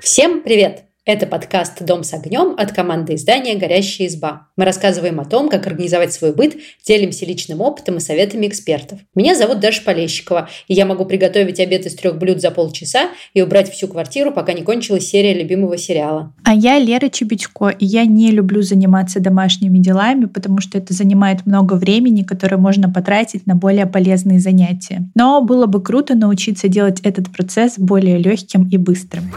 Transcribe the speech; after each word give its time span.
Всем 0.00 0.40
привет! 0.42 0.87
Это 1.08 1.26
подкаст 1.26 1.82
«Дом 1.82 2.04
с 2.04 2.12
огнем» 2.12 2.54
от 2.58 2.72
команды 2.72 3.14
издания 3.14 3.54
«Горящая 3.54 4.08
изба». 4.08 4.48
Мы 4.58 4.66
рассказываем 4.66 5.20
о 5.20 5.24
том, 5.24 5.48
как 5.48 5.66
организовать 5.66 6.12
свой 6.12 6.34
быт, 6.34 6.58
делимся 6.86 7.24
личным 7.24 7.62
опытом 7.62 7.96
и 7.96 8.00
советами 8.00 8.46
экспертов. 8.46 8.98
Меня 9.14 9.34
зовут 9.34 9.58
Даша 9.60 9.82
Полещикова, 9.82 10.50
и 10.68 10.74
я 10.74 10.84
могу 10.84 11.06
приготовить 11.06 11.60
обед 11.60 11.86
из 11.86 11.94
трех 11.94 12.18
блюд 12.18 12.42
за 12.42 12.50
полчаса 12.50 13.08
и 13.32 13.40
убрать 13.40 13.72
всю 13.72 13.88
квартиру, 13.88 14.32
пока 14.32 14.52
не 14.52 14.60
кончилась 14.60 15.08
серия 15.08 15.32
любимого 15.32 15.78
сериала. 15.78 16.34
А 16.44 16.52
я 16.52 16.78
Лера 16.78 17.08
Чебечко, 17.08 17.70
и 17.70 17.86
я 17.86 18.04
не 18.04 18.30
люблю 18.30 18.60
заниматься 18.60 19.18
домашними 19.18 19.78
делами, 19.78 20.26
потому 20.26 20.60
что 20.60 20.76
это 20.76 20.92
занимает 20.92 21.46
много 21.46 21.72
времени, 21.72 22.22
которое 22.22 22.58
можно 22.58 22.92
потратить 22.92 23.46
на 23.46 23.54
более 23.54 23.86
полезные 23.86 24.40
занятия. 24.40 25.08
Но 25.14 25.40
было 25.40 25.64
бы 25.64 25.82
круто 25.82 26.14
научиться 26.14 26.68
делать 26.68 27.00
этот 27.02 27.32
процесс 27.32 27.78
более 27.78 28.18
легким 28.18 28.68
и 28.68 28.76
быстрым. 28.76 29.32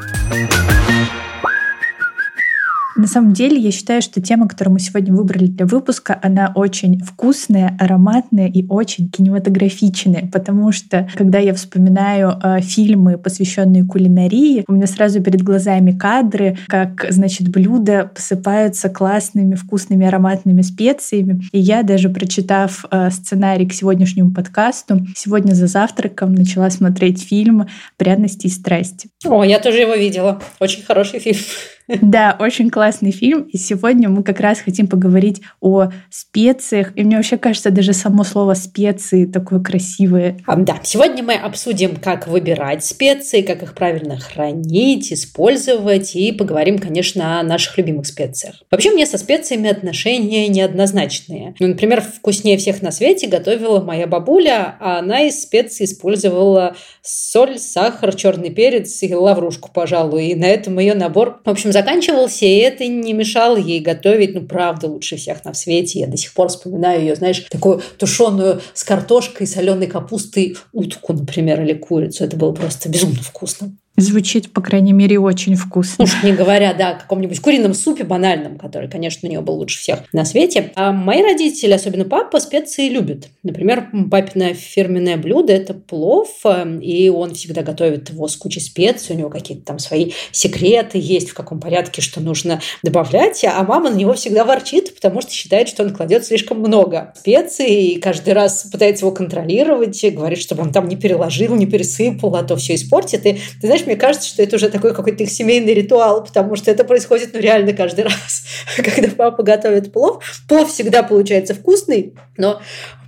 На 2.95 3.07
самом 3.07 3.33
деле, 3.33 3.57
я 3.57 3.71
считаю, 3.71 4.01
что 4.01 4.21
тема, 4.21 4.47
которую 4.47 4.73
мы 4.73 4.79
сегодня 4.79 5.13
выбрали 5.13 5.47
для 5.47 5.65
выпуска, 5.65 6.19
она 6.21 6.51
очень 6.55 6.99
вкусная, 7.01 7.75
ароматная 7.79 8.47
и 8.47 8.65
очень 8.67 9.09
кинематографичная, 9.09 10.29
потому 10.31 10.71
что, 10.71 11.09
когда 11.15 11.39
я 11.39 11.53
вспоминаю 11.53 12.37
э, 12.43 12.61
фильмы, 12.61 13.17
посвященные 13.17 13.85
кулинарии, 13.85 14.63
у 14.67 14.73
меня 14.73 14.87
сразу 14.87 15.21
перед 15.21 15.41
глазами 15.41 15.91
кадры, 15.91 16.57
как, 16.67 17.05
значит, 17.09 17.49
блюда 17.49 18.11
посыпаются 18.13 18.89
классными, 18.89 19.55
вкусными, 19.55 20.05
ароматными 20.05 20.61
специями. 20.61 21.41
И 21.51 21.59
я 21.59 21.83
даже, 21.83 22.09
прочитав 22.09 22.85
э, 22.91 23.09
сценарий 23.11 23.65
к 23.65 23.73
сегодняшнему 23.73 24.31
подкасту, 24.31 25.05
сегодня 25.15 25.53
за 25.53 25.67
завтраком 25.67 26.33
начала 26.35 26.69
смотреть 26.69 27.23
фильм 27.23 27.67
«Пряности 27.97 28.47
и 28.47 28.49
страсти». 28.49 29.09
О, 29.25 29.43
я 29.43 29.59
тоже 29.59 29.79
его 29.79 29.93
видела. 29.93 30.41
Очень 30.59 30.83
хороший 30.83 31.19
фильм. 31.19 31.39
Да, 32.01 32.35
очень 32.39 32.69
классный 32.69 33.11
фильм. 33.11 33.43
И 33.43 33.57
сегодня 33.57 34.09
мы 34.09 34.23
как 34.23 34.39
раз 34.39 34.59
хотим 34.59 34.87
поговорить 34.87 35.41
о 35.59 35.89
специях. 36.09 36.91
И 36.95 37.03
мне 37.03 37.17
вообще 37.17 37.37
кажется, 37.37 37.71
даже 37.71 37.93
само 37.93 38.23
слово 38.23 38.53
специи 38.53 39.25
такое 39.25 39.59
красивое. 39.59 40.37
А, 40.45 40.55
да, 40.55 40.79
сегодня 40.83 41.23
мы 41.23 41.35
обсудим, 41.35 41.95
как 41.95 42.27
выбирать 42.27 42.83
специи, 42.83 43.41
как 43.41 43.63
их 43.63 43.73
правильно 43.73 44.17
хранить, 44.17 45.11
использовать. 45.13 46.15
И 46.15 46.31
поговорим, 46.31 46.79
конечно, 46.79 47.39
о 47.39 47.43
наших 47.43 47.77
любимых 47.77 48.07
специях. 48.07 48.55
Вообще, 48.69 48.91
мне 48.91 49.05
со 49.05 49.17
специями 49.17 49.69
отношения 49.69 50.47
неоднозначные. 50.47 51.55
Ну, 51.59 51.67
например, 51.67 52.01
вкуснее 52.01 52.57
всех 52.57 52.81
на 52.81 52.91
свете 52.91 53.27
готовила 53.27 53.81
моя 53.81 54.07
бабуля, 54.07 54.75
а 54.79 54.99
она 54.99 55.21
из 55.21 55.41
специй 55.41 55.85
использовала 55.85 56.75
соль, 57.01 57.57
сахар, 57.57 58.15
черный 58.15 58.49
перец 58.49 59.01
и 59.03 59.13
лаврушку, 59.13 59.69
пожалуй. 59.73 60.27
И 60.27 60.35
на 60.35 60.45
этом 60.45 60.79
ее 60.79 60.93
набор, 60.93 61.41
в 61.43 61.49
общем, 61.49 61.70
заканчивался, 61.71 62.45
и 62.45 62.57
это 62.57 62.85
не 62.87 63.13
мешало 63.13 63.57
ей 63.57 63.79
готовить, 63.79 64.33
ну, 64.33 64.41
правда, 64.41 64.87
лучше 64.87 65.17
всех 65.17 65.43
на 65.45 65.53
свете. 65.53 65.99
Я 65.99 66.07
до 66.07 66.17
сих 66.17 66.33
пор 66.33 66.49
вспоминаю 66.49 67.01
ее, 67.01 67.15
знаешь, 67.15 67.45
такую 67.49 67.81
тушеную 67.97 68.61
с 68.73 68.83
картошкой, 68.83 69.47
соленой 69.47 69.87
капустой 69.87 70.57
утку, 70.73 71.13
например, 71.13 71.61
или 71.61 71.73
курицу. 71.73 72.23
Это 72.23 72.37
было 72.37 72.51
просто 72.53 72.89
безумно 72.89 73.21
вкусно. 73.21 73.75
Звучит, 74.01 74.51
по 74.51 74.61
крайней 74.61 74.93
мере, 74.93 75.19
очень 75.19 75.55
вкусно. 75.55 76.03
Уж 76.03 76.23
не 76.23 76.33
говоря, 76.33 76.73
да, 76.73 76.89
о 76.89 76.95
каком-нибудь 76.95 77.39
курином 77.39 77.75
супе 77.75 78.03
банальном, 78.03 78.57
который, 78.57 78.89
конечно, 78.89 79.27
у 79.27 79.31
нее 79.31 79.41
был 79.41 79.53
лучше 79.53 79.79
всех 79.79 79.99
на 80.11 80.25
свете. 80.25 80.71
А 80.75 80.91
мои 80.91 81.21
родители, 81.21 81.71
особенно 81.71 82.05
папа, 82.05 82.39
специи 82.39 82.89
любят. 82.89 83.27
Например, 83.43 83.87
папиное 84.09 84.55
фирменное 84.55 85.17
блюдо– 85.17 85.53
это 85.53 85.75
плов, 85.75 86.29
э, 86.45 86.79
и 86.81 87.09
он 87.09 87.35
всегда 87.35 87.61
готовит 87.61 88.09
его 88.09 88.27
с 88.27 88.35
кучей 88.35 88.59
специй, 88.59 89.15
у 89.15 89.19
него 89.19 89.29
какие-то 89.29 89.65
там 89.65 89.79
свои 89.79 90.11
секреты 90.31 90.97
есть, 90.97 91.29
в 91.29 91.33
каком 91.35 91.59
порядке 91.59 92.01
что 92.01 92.21
нужно 92.21 92.59
добавлять, 92.83 93.45
а 93.45 93.63
мама 93.63 93.91
на 93.91 93.95
него 93.95 94.13
всегда 94.13 94.45
ворчит, 94.45 94.95
потому 94.95 95.21
что 95.21 95.31
считает, 95.31 95.67
что 95.67 95.83
он 95.83 95.93
кладет 95.93 96.25
слишком 96.25 96.59
много 96.59 97.13
специй, 97.15 97.67
и 97.67 97.99
каждый 97.99 98.33
раз 98.33 98.63
пытается 98.71 99.05
его 99.05 99.13
контролировать, 99.13 100.03
говорит, 100.11 100.39
чтобы 100.39 100.63
он 100.63 100.71
там 100.71 100.87
не 100.87 100.95
переложил, 100.95 101.55
не 101.55 101.67
пересыпал, 101.67 102.35
а 102.35 102.43
то 102.43 102.55
все 102.55 102.75
испортит. 102.75 103.25
И 103.25 103.33
ты 103.33 103.67
знаешь, 103.67 103.85
мне 103.91 103.99
кажется, 103.99 104.29
что 104.29 104.41
это 104.41 104.55
уже 104.55 104.69
такой 104.69 104.95
какой-то 104.95 105.23
их 105.23 105.29
семейный 105.29 105.73
ритуал, 105.73 106.23
потому 106.23 106.55
что 106.55 106.71
это 106.71 106.85
происходит 106.85 107.31
ну 107.33 107.41
реально 107.41 107.73
каждый 107.73 108.03
раз, 108.05 108.45
когда 108.77 109.09
папа 109.09 109.43
готовит 109.43 109.91
плов. 109.91 110.23
Плов 110.47 110.71
всегда 110.71 111.03
получается 111.03 111.53
вкусный, 111.53 112.13
но 112.37 112.61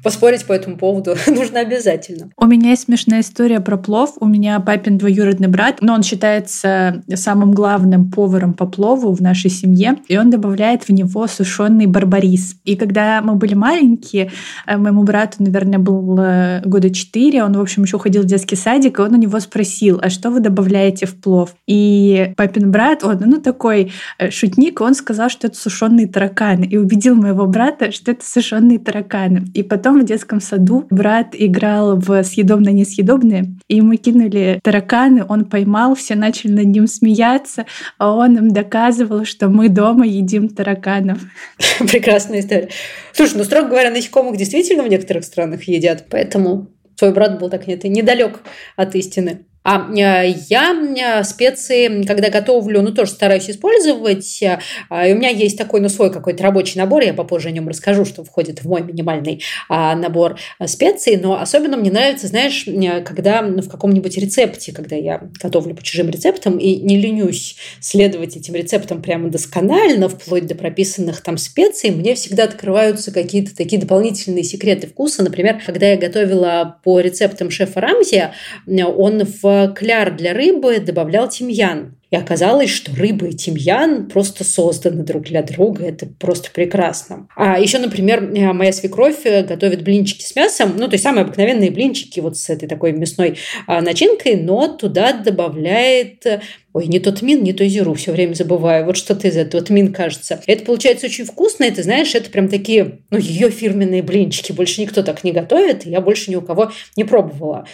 поспорить 0.04 0.46
по 0.46 0.54
этому 0.54 0.78
поводу 0.78 1.16
нужно 1.28 1.62
обязательно. 1.62 2.30
У 2.38 2.46
меня 2.46 2.72
есть 2.72 2.84
смешная 2.84 3.22
история 3.22 3.60
про 3.60 3.78
плов. 3.78 4.16
У 4.20 4.26
меня 4.26 4.60
папин 4.60 4.98
двоюродный 4.98 5.48
брат, 5.48 5.78
но 5.82 5.94
он 5.94 6.04
считается 6.04 7.04
самым 7.14 7.54
главным 7.54 8.12
поваром 8.12 8.54
по 8.54 8.66
плову 8.66 9.14
в 9.14 9.22
нашей 9.22 9.50
семье, 9.50 9.98
и 10.08 10.18
он 10.18 10.30
добавляет 10.30 10.84
в 10.84 10.90
него 10.90 11.28
сушеный 11.28 11.86
барбарис. 11.86 12.56
И 12.66 12.76
когда 12.76 13.22
мы 13.22 13.36
были 13.36 13.54
маленькие, 13.54 14.32
э, 14.68 14.78
моему 14.78 15.04
брату, 15.04 15.42
наверное, 15.44 15.80
было 15.80 16.62
года 16.66 16.90
четыре, 16.90 17.44
он, 17.44 17.54
в 17.54 17.62
общем, 17.62 17.84
еще 17.84 17.98
ходил 17.98 18.24
в 18.24 18.26
детский 18.26 18.56
садик, 18.56 19.00
и 19.00 19.02
он 19.02 19.14
у 19.14 19.18
него 19.18 19.40
спросил, 19.40 20.00
а 20.02 20.10
что 20.10 20.30
вы 20.30 20.40
добавляете 20.40 21.06
в 21.06 21.16
плов? 21.16 21.56
И 21.68 22.34
папин 22.36 22.72
брат, 22.72 23.04
он, 23.04 23.18
ну, 23.26 23.40
такой 23.40 23.92
э, 24.18 24.30
шутник, 24.30 24.82
он 24.82 24.96
сказал, 24.96 25.30
что 25.30 25.48
это 25.48 25.58
сушеные 25.58 26.08
тараканы, 26.08 26.66
и 26.66 26.78
убедил 26.78 27.16
моего 27.16 27.46
брата, 27.46 27.92
что 27.92 28.12
это 28.12 28.26
сушеные 28.26 28.80
тараканы. 28.80 29.46
И 29.54 29.64
потом 29.64 29.93
потом 29.94 30.02
в 30.02 30.06
детском 30.06 30.42
саду 30.42 30.88
брат 30.90 31.28
играл 31.34 31.98
в 31.98 32.24
съедобно-несъедобные, 32.24 33.60
и 33.68 33.76
ему 33.78 33.96
кинули 33.96 34.60
тараканы, 34.64 35.24
он 35.28 35.46
поймал, 35.46 35.96
все 35.96 36.16
начали 36.16 36.52
над 36.52 36.66
ним 36.66 36.88
смеяться, 36.88 37.66
а 37.98 38.16
он 38.16 38.38
им 38.38 38.54
доказывал, 38.54 39.26
что 39.26 39.50
мы 39.50 39.70
дома 39.70 40.06
едим 40.06 40.50
тараканов. 40.50 41.20
Прекрасная 41.80 42.40
история. 42.40 42.70
Слушай, 43.14 43.38
ну, 43.38 43.44
строго 43.44 43.70
говоря, 43.70 43.92
насекомых 43.92 44.38
действительно 44.38 44.84
в 44.84 44.88
некоторых 44.88 45.24
странах 45.24 45.64
едят, 45.64 46.06
поэтому 46.10 46.68
твой 46.98 47.14
брат 47.14 47.40
был 47.40 47.50
так 47.50 47.68
нет, 47.68 47.84
недалек 47.84 48.42
от 48.76 48.96
истины. 48.96 49.46
А 49.64 49.90
э, 49.90 50.36
я 50.50 50.74
э, 50.74 51.24
специи, 51.24 52.04
когда 52.04 52.30
готовлю, 52.30 52.82
ну, 52.82 52.92
тоже 52.92 53.12
стараюсь 53.12 53.50
использовать. 53.50 54.44
А, 54.90 55.08
и 55.08 55.14
у 55.14 55.16
меня 55.16 55.30
есть 55.30 55.58
такой, 55.58 55.80
ну, 55.80 55.88
свой 55.90 56.12
какой-то 56.12 56.44
рабочий 56.44 56.78
набор. 56.78 57.04
Я 57.04 57.14
попозже 57.14 57.48
о 57.48 57.52
нем 57.52 57.70
расскажу, 57.70 58.04
что 58.04 58.24
входит 58.24 58.60
в 58.60 58.68
мой 58.68 58.82
минимальный 58.82 59.42
а, 59.70 59.96
набор 59.96 60.38
э, 60.60 60.68
специй. 60.68 61.16
Но 61.16 61.40
особенно 61.40 61.78
мне 61.78 61.92
нравится, 61.92 62.28
знаешь, 62.28 62.66
когда 63.06 63.42
ну, 63.42 63.62
в 63.62 63.70
каком-нибудь 63.70 64.18
рецепте, 64.18 64.74
когда 64.74 64.98
я 64.98 65.22
готовлю 65.42 65.76
по 65.76 65.84
чужим 65.84 66.10
рецептам 66.10 66.58
и 66.58 66.76
не 66.76 66.98
ленюсь 66.98 67.56
следовать 67.80 68.36
этим 68.36 68.56
рецептам 68.56 69.02
прямо 69.02 69.30
досконально, 69.30 70.10
вплоть 70.10 70.46
до 70.46 70.56
прописанных 70.56 71.22
там 71.22 71.38
специй, 71.38 71.92
мне 71.92 72.16
всегда 72.16 72.44
открываются 72.44 73.12
какие-то 73.12 73.56
такие 73.56 73.80
дополнительные 73.80 74.44
секреты 74.44 74.88
вкуса. 74.88 75.24
Например, 75.24 75.62
когда 75.66 75.88
я 75.88 75.98
готовила 75.98 76.80
по 76.84 77.00
рецептам 77.00 77.50
шефа 77.50 77.80
Рамзи, 77.80 78.32
он 78.68 79.24
в 79.24 79.53
кляр 79.76 80.16
для 80.16 80.34
рыбы 80.34 80.80
добавлял 80.80 81.30
тимьян. 81.30 81.96
И 82.14 82.16
оказалось, 82.16 82.70
что 82.70 82.96
рыба 82.96 83.26
и 83.26 83.34
тимьян 83.34 84.08
просто 84.08 84.44
созданы 84.44 85.04
друг 85.04 85.24
для 85.24 85.42
друга. 85.42 85.86
Это 85.86 86.06
просто 86.06 86.52
прекрасно. 86.52 87.28
А 87.36 87.60
еще, 87.60 87.80
например, 87.80 88.24
э, 88.24 88.54
моя 88.54 88.72
свекровь 88.72 89.26
э, 89.26 89.44
готовит 89.44 89.82
блинчики 89.82 90.24
с 90.24 90.36
мясом. 90.36 90.74
Ну, 90.78 90.88
то 90.88 90.94
есть 90.94 91.04
самые 91.04 91.24
обыкновенные 91.24 91.72
блинчики 91.72 92.20
вот 92.20 92.38
с 92.38 92.52
этой 92.52 92.70
такой 92.70 92.92
мясной 92.92 93.40
а, 93.66 93.82
начинкой, 93.82 94.36
но 94.36 94.68
туда 94.68 95.14
добавляет 95.14 96.24
Ой, 96.74 96.88
не 96.88 97.00
тот 97.00 97.22
мин, 97.22 97.44
не 97.44 97.54
то 97.54 97.68
зиру, 97.68 97.94
все 97.94 98.12
время 98.12 98.34
забываю. 98.34 98.86
Вот 98.86 98.98
что-то 98.98 99.28
из 99.28 99.38
этого, 99.38 99.64
тмин, 99.64 99.94
кажется. 99.94 100.42
Это 100.48 100.66
получается 100.66 101.06
очень 101.06 101.26
вкусно, 101.26 101.70
ты 101.70 101.84
знаешь, 101.84 102.16
это 102.16 102.32
прям 102.32 102.50
такие, 102.50 103.00
ну, 103.12 103.18
ее 103.20 103.52
фирменные 103.52 104.02
блинчики. 104.02 104.52
Больше 104.52 104.82
никто 104.82 105.04
так 105.04 105.24
не 105.24 105.32
готовит, 105.32 105.86
я 105.86 106.02
больше 106.02 106.32
ни 106.32 106.36
у 106.36 106.42
кого 106.42 106.72
не 106.96 107.04
пробовала 107.04 107.68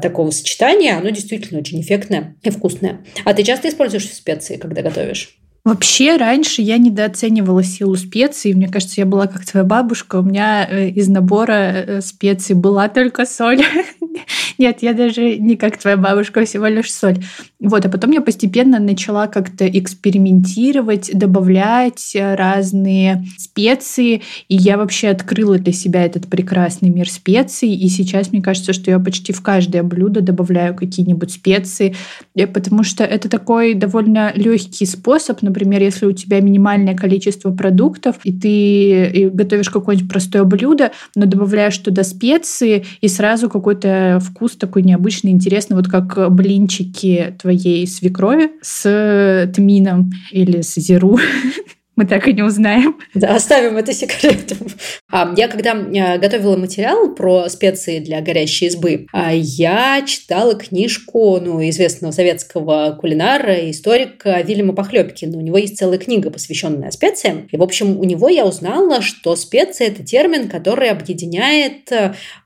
такого 0.00 0.30
сочетания. 0.30 0.96
Оно 0.96 1.10
действительно 1.10 1.60
очень 1.60 1.80
эффектное 1.80 2.36
и 2.42 2.50
вкусное. 2.50 3.04
А 3.24 3.34
ты 3.34 3.42
часто 3.42 3.68
используешь 3.68 4.08
специи, 4.08 4.56
когда 4.56 4.82
готовишь? 4.82 5.38
Вообще, 5.68 6.16
раньше 6.16 6.62
я 6.62 6.78
недооценивала 6.78 7.62
силу 7.62 7.94
специй. 7.96 8.54
Мне 8.54 8.68
кажется, 8.68 9.00
я 9.02 9.06
была 9.06 9.26
как 9.26 9.44
твоя 9.44 9.64
бабушка. 9.64 10.16
У 10.16 10.22
меня 10.22 10.66
э, 10.66 10.88
из 10.88 11.08
набора 11.08 11.52
э, 11.52 12.00
специй 12.00 12.54
была 12.54 12.88
только 12.88 13.26
соль. 13.26 13.62
Нет, 14.58 14.78
я 14.82 14.92
даже 14.92 15.38
не 15.38 15.56
как 15.56 15.78
твоя 15.78 15.96
бабушка, 15.96 16.44
всего 16.44 16.66
лишь 16.66 16.92
соль. 16.92 17.18
Вот, 17.60 17.86
а 17.86 17.88
потом 17.88 18.10
я 18.10 18.20
постепенно 18.20 18.80
начала 18.80 19.28
как-то 19.28 19.68
экспериментировать, 19.68 21.10
добавлять 21.14 22.16
разные 22.16 23.24
специи, 23.36 24.22
и 24.48 24.56
я 24.56 24.76
вообще 24.76 25.08
открыла 25.08 25.58
для 25.58 25.72
себя 25.72 26.04
этот 26.04 26.26
прекрасный 26.26 26.90
мир 26.90 27.08
специй, 27.08 27.72
и 27.72 27.88
сейчас 27.88 28.32
мне 28.32 28.42
кажется, 28.42 28.72
что 28.72 28.90
я 28.90 28.98
почти 28.98 29.32
в 29.32 29.42
каждое 29.42 29.84
блюдо 29.84 30.22
добавляю 30.22 30.74
какие-нибудь 30.74 31.30
специи, 31.30 31.94
потому 32.52 32.82
что 32.82 33.04
это 33.04 33.28
такой 33.28 33.74
довольно 33.74 34.32
легкий 34.34 34.86
способ, 34.86 35.42
например, 35.42 35.82
если 35.82 36.06
у 36.06 36.12
тебя 36.12 36.40
минимальное 36.40 36.96
количество 36.96 37.52
продуктов, 37.52 38.16
и 38.24 38.32
ты 38.32 39.30
готовишь 39.32 39.70
какое-нибудь 39.70 40.10
простое 40.10 40.42
блюдо, 40.42 40.90
но 41.14 41.26
добавляешь 41.26 41.78
туда 41.78 42.02
специи, 42.02 42.84
и 43.00 43.06
сразу 43.08 43.48
какой-то 43.48 44.18
вкус 44.20 44.47
такой 44.56 44.82
необычный, 44.82 45.30
интересный, 45.30 45.76
вот 45.76 45.88
как 45.88 46.32
блинчики 46.32 47.34
твоей 47.40 47.86
свекрови 47.86 48.50
с 48.62 49.50
тмином 49.54 50.10
или 50.30 50.60
с 50.60 50.74
зиру. 50.74 51.18
мы 51.98 52.04
так 52.04 52.28
и 52.28 52.32
не 52.32 52.42
узнаем. 52.42 52.96
Да, 53.12 53.34
оставим 53.34 53.76
это 53.76 53.92
секретом. 53.92 54.58
А, 55.10 55.34
я 55.36 55.48
когда 55.48 55.72
а, 55.72 56.18
готовила 56.18 56.56
материал 56.56 57.12
про 57.12 57.48
специи 57.48 57.98
для 57.98 58.20
горящей 58.20 58.68
избы, 58.68 59.06
а, 59.12 59.34
я 59.34 60.02
читала 60.06 60.54
книжку 60.54 61.40
ну, 61.40 61.60
известного 61.68 62.12
советского 62.12 62.96
кулинара, 63.00 63.68
историка 63.68 64.40
Вильяма 64.42 64.74
Похлебкина. 64.74 65.36
У 65.36 65.40
него 65.40 65.58
есть 65.58 65.76
целая 65.76 65.98
книга, 65.98 66.30
посвященная 66.30 66.92
специям. 66.92 67.48
И, 67.50 67.56
в 67.56 67.64
общем, 67.64 67.98
у 67.98 68.04
него 68.04 68.28
я 68.28 68.46
узнала, 68.46 69.02
что 69.02 69.34
специи– 69.34 69.86
это 69.88 70.04
термин, 70.04 70.48
который 70.48 70.90
объединяет, 70.90 71.90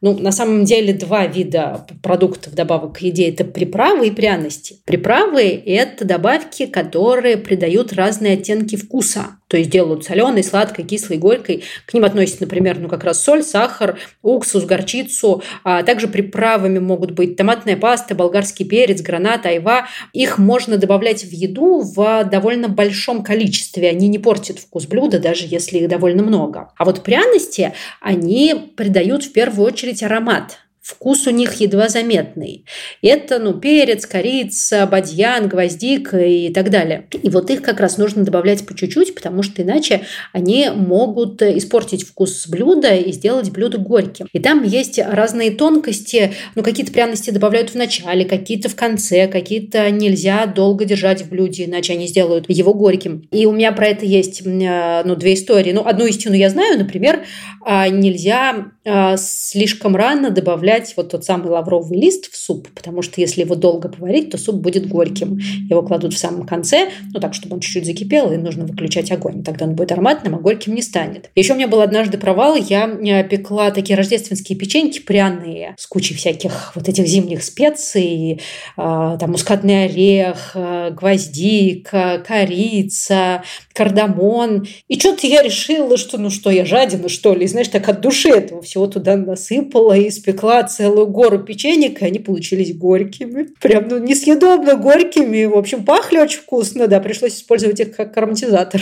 ну, 0.01 0.19
на 0.19 0.33
самом 0.33 0.65
деле, 0.65 0.95
два 0.95 1.27
вида 1.27 1.85
продуктов 2.03 2.55
добавок 2.55 2.97
к 2.97 3.03
еде. 3.03 3.29
Это 3.29 3.45
приправы 3.45 4.07
и 4.07 4.11
пряности. 4.13 4.77
Приправы– 4.87 5.43
это 5.67 6.07
добавки, 6.07 6.65
которые 6.65 7.37
придают 7.37 7.93
разные 7.93 8.35
оттенки 8.35 8.77
вкуса 8.77 9.37
то 9.53 9.59
есть 9.59 9.69
делают 9.69 10.03
соленой, 10.03 10.43
сладкой, 10.43 10.87
кислой, 10.87 11.19
горькой. 11.19 11.63
К 11.85 11.93
ним 11.93 12.07
относятся, 12.07 12.45
например, 12.45 12.79
ну 12.79 12.89
как 12.89 13.05
раз 13.05 13.23
соль, 13.23 13.43
сахар, 13.43 13.99
уксус, 14.23 14.65
горчицу. 14.65 15.43
А 15.63 15.83
также 15.83 16.09
приправами 16.09 16.79
могут 16.79 17.11
быть 17.11 17.37
томатная 17.37 17.77
паста, 17.77 18.15
болгарский 18.15 18.65
перец, 18.65 19.03
гранат, 19.03 19.45
айва. 19.45 19.89
Их 20.15 20.39
можно 20.39 20.79
добавлять 20.79 21.23
в 21.23 21.31
еду 21.31 21.83
в 21.83 22.25
довольно 22.25 22.71
большом 22.71 23.23
количестве. 23.23 23.91
Они 23.91 24.09
не 24.09 24.19
портят 24.19 24.59
вкус 24.59 24.87
блюда, 24.87 25.19
даже 25.19 25.45
если 25.47 25.81
их 25.81 25.89
довольно 25.89 26.23
много. 26.23 26.73
А 26.79 26.87
вот 26.87 27.03
пряности, 27.03 27.75
они 28.01 28.73
придают 28.75 29.23
в 29.23 29.33
первую 29.33 29.67
очередь 29.67 30.03
аромат. 30.03 30.61
Вкус 30.83 31.29
у 31.29 31.31
них 31.31 31.55
едва 31.61 31.89
заметный. 31.89 32.65
Это, 33.03 33.39
ну, 33.39 33.55
перец, 33.55 34.05
корица, 34.05 34.85
бадьян, 34.85 35.47
гвоздик 35.47 36.13
и 36.13 36.51
так 36.53 36.71
далее. 36.71 37.07
И 37.23 37.31
вот 37.31 37.51
их 37.51 37.63
как 37.63 37.79
раз 37.79 37.99
нужно 37.99 38.25
добавлять 38.25 38.67
по 38.67 38.77
чуть-чуть, 38.77 39.15
потому 39.15 39.45
что 39.45 39.63
иначе 39.63 40.01
они 40.33 40.71
могут 40.75 41.41
испортить 41.41 42.03
вкус 42.03 42.49
блюда 42.49 42.97
и 42.97 43.13
сделать 43.13 43.53
блюдо 43.53 43.79
горьким. 43.79 44.27
И 44.33 44.41
там 44.41 44.65
есть 44.65 44.99
разные 44.99 45.53
тонкости. 45.53 46.33
Ну, 46.57 46.65
какие-то 46.65 46.91
пряности 46.91 47.31
добавляют 47.31 47.71
в 47.71 47.77
начале, 47.77 48.25
какие-то 48.25 48.69
в 48.69 48.75
конце, 48.75 49.29
какие-то 49.29 49.89
нельзя 49.93 50.47
долго 50.47 50.85
держать 50.85 51.23
в 51.23 51.29
блюде, 51.29 51.67
иначе 51.67 51.93
они 51.93 52.09
сделают 52.09 52.47
его 52.49 52.75
горьким. 52.75 53.29
И 53.31 53.47
у 53.47 53.53
меня 53.53 53.71
про 53.71 53.87
это 53.87 54.05
есть, 54.05 54.43
э, 54.45 55.03
ну, 55.05 55.15
две 55.15 55.35
истории. 55.35 55.71
Ну, 55.71 55.87
одну 55.87 56.07
истину 56.07 56.35
я 56.35 56.51
знаю, 56.51 56.77
например, 56.77 57.25
а, 57.65 57.89
нельзя 57.89 58.73
а, 58.85 59.17
слишком 59.17 59.95
рано 59.95 60.31
добавлять 60.31 60.72
вот 60.97 61.11
тот 61.11 61.25
самый 61.25 61.49
лавровый 61.49 61.99
лист 61.99 62.31
в 62.31 62.37
суп, 62.37 62.69
потому 62.75 63.03
что 63.03 63.21
если 63.21 63.43
его 63.43 63.55
долго 63.55 63.89
поварить, 63.89 64.31
то 64.31 64.39
суп 64.39 64.57
будет 64.57 64.89
горьким. 64.89 65.39
Его 65.69 65.83
кладут 65.83 66.15
в 66.15 66.19
самом 66.19 66.47
конце, 66.47 66.91
ну 67.13 67.21
так, 67.21 67.35
чтобы 67.35 67.55
он 67.55 67.61
чуть-чуть 67.61 67.87
закипел, 67.87 68.33
и 68.33 68.37
нужно 68.37 68.65
выключать 68.65 69.11
огонь. 69.11 69.43
Тогда 69.43 69.67
он 69.67 69.75
будет 69.75 69.93
ароматным, 69.93 70.35
а 70.35 70.39
горьким 70.39 70.75
не 70.75 70.83
станет. 70.83 71.31
Еще 71.35 71.53
у 71.53 71.57
меня 71.57 71.69
был 71.69 71.81
однажды 71.81 72.19
провал, 72.19 72.57
я 72.57 72.87
э, 72.87 73.25
пекла 73.29 73.71
такие 73.71 73.97
рождественские 73.97 74.59
печеньки 74.59 75.01
пряные 75.01 75.75
с 75.79 75.87
кучей 75.87 76.15
всяких 76.15 76.73
вот 76.75 76.89
этих 76.89 77.07
зимних 77.07 77.43
специй, 77.43 78.41
а, 78.77 79.17
там 79.17 79.33
мускатный 79.33 79.85
орех, 79.85 80.53
э, 80.55 80.91
гвоздик, 80.91 81.91
корица, 82.27 83.43
кардамон. 83.75 84.67
И 84.89 84.99
что-то 84.99 85.27
я 85.27 85.43
решила, 85.43 85.97
что 85.97 86.19
ну 86.19 86.31
что, 86.31 86.51
я 86.51 86.65
жадина, 86.65 87.09
что 87.09 87.35
ли, 87.35 87.47
знаешь, 87.47 87.69
так 87.69 87.89
от 87.89 88.01
души 88.01 88.31
этого 88.31 88.63
всего 88.63 88.87
туда 88.87 89.17
насыпала 89.17 89.97
и 89.97 90.09
испекла 90.09 90.62
целую 90.65 91.07
гору 91.07 91.39
печенек, 91.39 92.03
и 92.03 92.05
они 92.05 92.19
получились 92.19 92.75
горькими. 92.75 93.49
Прям, 93.61 93.89
ну, 93.89 93.99
несъедобно 93.99 94.77
горькими. 94.77 95.45
В 95.45 95.57
общем, 95.57 95.85
пахли 95.85 96.19
очень 96.19 96.41
вкусно, 96.41 96.89
да, 96.89 97.01
пришлось 97.01 97.37
использовать 97.37 97.81
их 97.81 97.97
как 97.97 98.17
ароматизатор. 98.17 98.81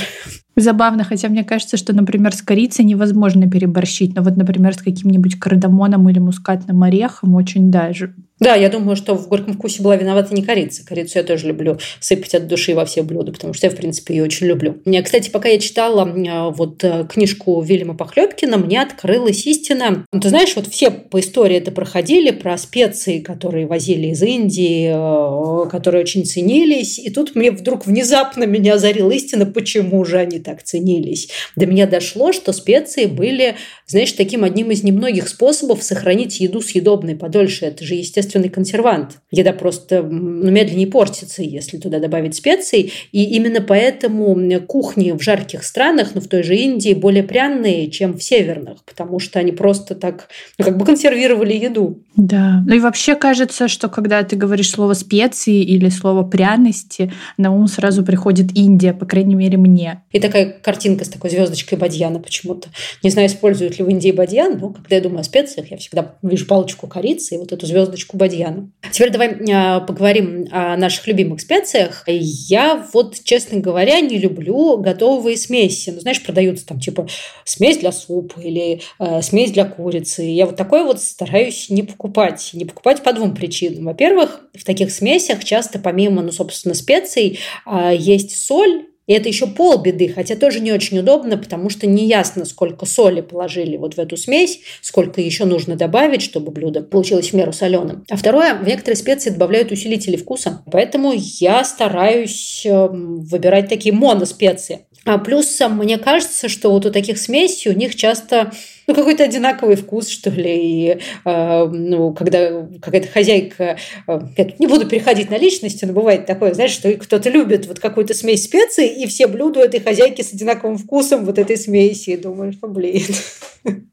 Забавно, 0.61 1.05
хотя 1.05 1.29
мне 1.29 1.43
кажется, 1.43 1.79
что, 1.79 1.95
например, 1.95 2.35
с 2.35 2.43
корицей 2.43 2.85
невозможно 2.85 3.51
переборщить, 3.51 4.15
но 4.15 4.23
вот, 4.23 4.37
например, 4.37 4.75
с 4.75 4.79
каким-нибудь 4.79 5.39
кардамоном 5.39 6.09
или 6.11 6.19
мускатным 6.19 6.83
орехом 6.83 7.35
очень 7.35 7.71
даже 7.71 8.15
да, 8.41 8.55
я 8.55 8.71
думаю, 8.71 8.97
что 8.97 9.15
в 9.15 9.29
горьком 9.29 9.53
вкусе 9.53 9.83
была 9.83 9.97
виновата 9.97 10.35
не 10.35 10.43
корица. 10.43 10.85
Корицу 10.85 11.19
я 11.19 11.25
тоже 11.25 11.47
люблю 11.47 11.79
сыпать 12.01 12.35
от 12.35 12.47
души 12.47 12.75
во 12.75 12.87
все 12.87 13.03
блюда, 13.03 13.33
потому 13.33 13.53
что 13.53 13.67
я, 13.67 13.71
в 13.71 13.77
принципе, 13.77 14.15
ее 14.15 14.25
очень 14.25 14.47
люблю. 14.47 14.81
Кстати, 15.05 15.29
пока 15.29 15.51
я 15.51 15.59
читала 15.59 16.09
э, 16.09 16.51
вот 16.51 16.83
э, 16.83 17.07
книжку 17.07 17.61
Вильяма 17.61 17.95
Похлебкина, 17.95 18.57
мне 18.57 18.81
открылась 18.81 19.47
истина. 19.47 20.07
Ну, 20.11 20.21
ты 20.21 20.31
знаешь, 20.31 20.57
вот 20.57 20.67
все 20.69 20.91
по 20.91 21.21
истории 21.21 21.59
это 21.59 21.71
проходили, 21.71 22.31
про 22.31 22.57
специи, 22.57 23.21
которые 23.21 23.67
возили 23.67 24.09
из 24.09 24.23
Индии, 24.23 24.91
э, 24.91 25.69
которые 25.69 26.03
очень 26.03 26.25
ценились. 26.25 26.99
И 26.99 27.11
тут 27.11 27.37
мне 27.37 27.51
вдруг 27.51 27.85
внезапно 27.85 28.45
меня 28.45 28.75
озарила 28.75 29.11
истина, 29.11 29.45
почему 29.45 30.03
же 30.07 30.17
они 30.17 30.39
так 30.51 30.65
ценились. 30.65 31.29
До 31.55 31.67
меня 31.67 31.87
дошло, 31.87 32.33
что 32.33 32.53
специи 32.53 33.07
были, 33.07 33.57
знаешь, 33.87 34.13
таким 34.13 34.43
одним 34.43 34.71
из 34.73 34.83
немногих 34.83 35.29
способов 35.29 35.83
сохранить 35.83 36.41
еду 36.41 36.61
съедобной 36.61 37.15
подольше. 37.15 37.67
Это 37.67 37.85
же, 37.85 37.95
естественный 37.95 38.49
консервант. 38.49 39.19
Еда 39.31 39.53
просто 39.53 40.03
ну, 40.03 40.51
медленнее 40.51 40.89
портится, 40.89 41.43
если 41.43 41.79
туда 41.79 42.01
добавить 42.01 42.35
специй. 42.35 42.93
И 43.13 43.25
именно 43.37 43.61
поэтому 43.61 44.37
кухни 44.67 45.13
в 45.13 45.23
жарких 45.23 45.63
странах, 45.63 46.11
ну, 46.15 46.21
в 46.21 46.27
той 46.27 46.43
же 46.43 46.57
Индии, 46.57 46.95
более 46.95 47.23
пряные, 47.23 47.91
чем 47.91 48.15
в 48.15 48.23
северных, 48.23 48.85
потому 48.85 49.21
что 49.21 49.39
они 49.39 49.53
просто 49.53 49.95
так, 49.95 50.29
ну, 50.59 50.65
как 50.65 50.77
бы 50.77 50.85
консервировали 50.85 51.55
еду. 51.55 52.03
Да. 52.17 52.65
Ну 52.67 52.75
и 52.75 52.81
вообще 52.81 53.15
кажется, 53.15 53.69
что 53.69 53.89
когда 53.89 54.23
ты 54.25 54.35
говоришь 54.35 54.71
слово 54.71 54.95
специи 54.95 55.63
или 55.63 55.89
слово 55.91 56.25
пряности, 56.25 57.13
на 57.37 57.53
ум 57.55 57.69
сразу 57.69 58.05
приходит 58.05 58.57
Индия, 58.57 58.93
по 58.93 59.07
крайней 59.07 59.37
мере, 59.37 59.57
мне. 59.57 60.03
И 60.11 60.19
такая 60.31 60.61
картинка 60.63 61.05
с 61.05 61.09
такой 61.09 61.31
звездочкой 61.31 61.77
бадьяна 61.77 62.21
почему-то. 62.21 62.69
Не 63.03 63.11
знаю, 63.11 63.29
используют 63.29 63.79
ли 63.79 63.85
в 63.85 63.89
Индии 63.89 64.13
бадьян, 64.13 64.59
но 64.59 64.71
когда 64.71 64.97
я 64.97 65.03
думаю 65.03 65.21
о 65.21 65.25
специях, 65.25 65.71
я 65.71 65.77
всегда 65.77 66.15
вижу 66.23 66.47
палочку 66.47 66.87
корицы 66.87 67.35
и 67.35 67.39
вот 67.39 67.53
эту 67.53 67.67
звездочку 67.67 68.17
бадьяна. 68.17 68.71
Теперь 68.93 69.11
давай 69.11 69.29
э, 69.29 69.81
поговорим 69.87 70.47
о 70.53 70.77
наших 70.77 71.07
любимых 71.07 71.41
специях. 71.41 72.05
Я 72.07 72.87
вот, 72.93 73.17
честно 73.25 73.59
говоря, 73.61 74.01
не 74.01 74.19
люблю 74.19 74.79
готовые 74.79 75.37
смеси. 75.37 75.91
Ну, 75.91 76.01
знаешь, 76.01 76.23
продаются 76.23 76.67
там 76.67 76.79
типа 76.79 77.09
смесь 77.45 77.79
для 77.79 77.93
супа 77.93 78.41
или 78.41 78.83
э, 78.99 79.23
смесь 79.23 79.51
для 79.51 79.65
курицы. 79.65 80.23
Я 80.23 80.47
вот 80.47 80.57
такое 80.57 80.85
вот 80.85 81.01
стараюсь 81.01 81.71
не 81.71 81.83
покупать. 81.83 82.51
Не 82.53 82.65
покупать 82.65 83.03
по 83.03 83.13
двум 83.13 83.35
причинам. 83.35 83.87
Во-первых, 83.87 84.43
в 84.55 84.65
таких 84.65 84.93
смесях 84.93 85.43
часто 85.43 85.79
помимо, 85.79 86.23
ну, 86.23 86.31
собственно, 86.31 86.75
специй 86.75 87.41
э, 87.67 87.95
есть 87.97 88.37
соль, 88.37 88.90
и 89.11 89.13
это 89.13 89.29
еще 89.29 89.49
полбеды, 89.49 90.13
хотя 90.15 90.37
тоже 90.37 90.61
не 90.61 90.71
очень 90.71 91.01
удобно, 91.01 91.37
потому 91.37 91.69
что 91.69 91.89
неясно, 91.89 92.45
сколько 92.45 92.87
соли 92.87 93.23
положили 93.23 93.77
вот 93.77 93.95
в 93.95 93.99
эту 93.99 94.17
смесь, 94.17 94.61
сколько 94.83 95.21
еще 95.21 95.47
нужно 95.47 95.75
добавить, 95.75 96.23
чтобы 96.23 96.53
блюдо 96.53 96.81
получилось 96.81 97.31
в 97.31 97.33
меру 97.33 97.53
соленым. 97.53 98.05
А 98.09 98.17
второе, 98.17 98.55
в 98.55 98.65
некоторые 98.65 98.97
специи 98.97 99.31
добавляют 99.31 99.73
усилители 99.73 100.15
вкуса. 100.15 100.63
Поэтому 100.71 101.13
я 101.17 101.65
стараюсь 101.65 102.65
эм, 102.65 103.23
выбирать 103.23 103.69
такие 103.69 103.93
моноспеции. 103.93 104.87
А 105.05 105.19
плюс 105.19 105.59
мне 105.69 105.99
кажется, 105.99 106.49
что 106.49 106.71
вот 106.71 106.87
у 106.87 106.93
таких 106.93 107.19
смесей 107.19 107.73
у 107.73 107.75
них 107.75 107.97
часто 107.97 108.53
ну, 108.91 108.97
какой-то 108.97 109.23
одинаковый 109.23 109.77
вкус, 109.77 110.09
что 110.09 110.31
ли. 110.31 110.91
И, 110.91 110.99
э, 111.25 111.65
ну, 111.67 112.13
когда 112.13 112.67
какая-то 112.83 113.07
хозяйка... 113.07 113.77
Э, 114.09 114.21
я 114.37 114.53
не 114.59 114.67
буду 114.67 114.89
переходить 114.89 115.31
на 115.31 115.39
личности, 115.39 115.85
но 115.85 115.93
бывает 115.93 116.27
такое, 116.27 116.55
знаешь, 116.55 116.73
что 116.73 116.93
кто-то 116.95 117.31
любит 117.31 117.67
вот 117.67 117.79
какую-то 117.79 118.15
смесь 118.15 118.45
специй, 118.45 118.89
и 118.89 119.07
все 119.07 119.29
блюда 119.29 119.61
этой 119.61 119.79
хозяйки 119.79 120.23
с 120.23 120.33
одинаковым 120.33 120.77
вкусом 120.77 121.25
вот 121.25 121.39
этой 121.39 121.57
смеси. 121.57 122.11
И 122.11 122.17
думаешь, 122.17 122.57
блин. 122.61 123.05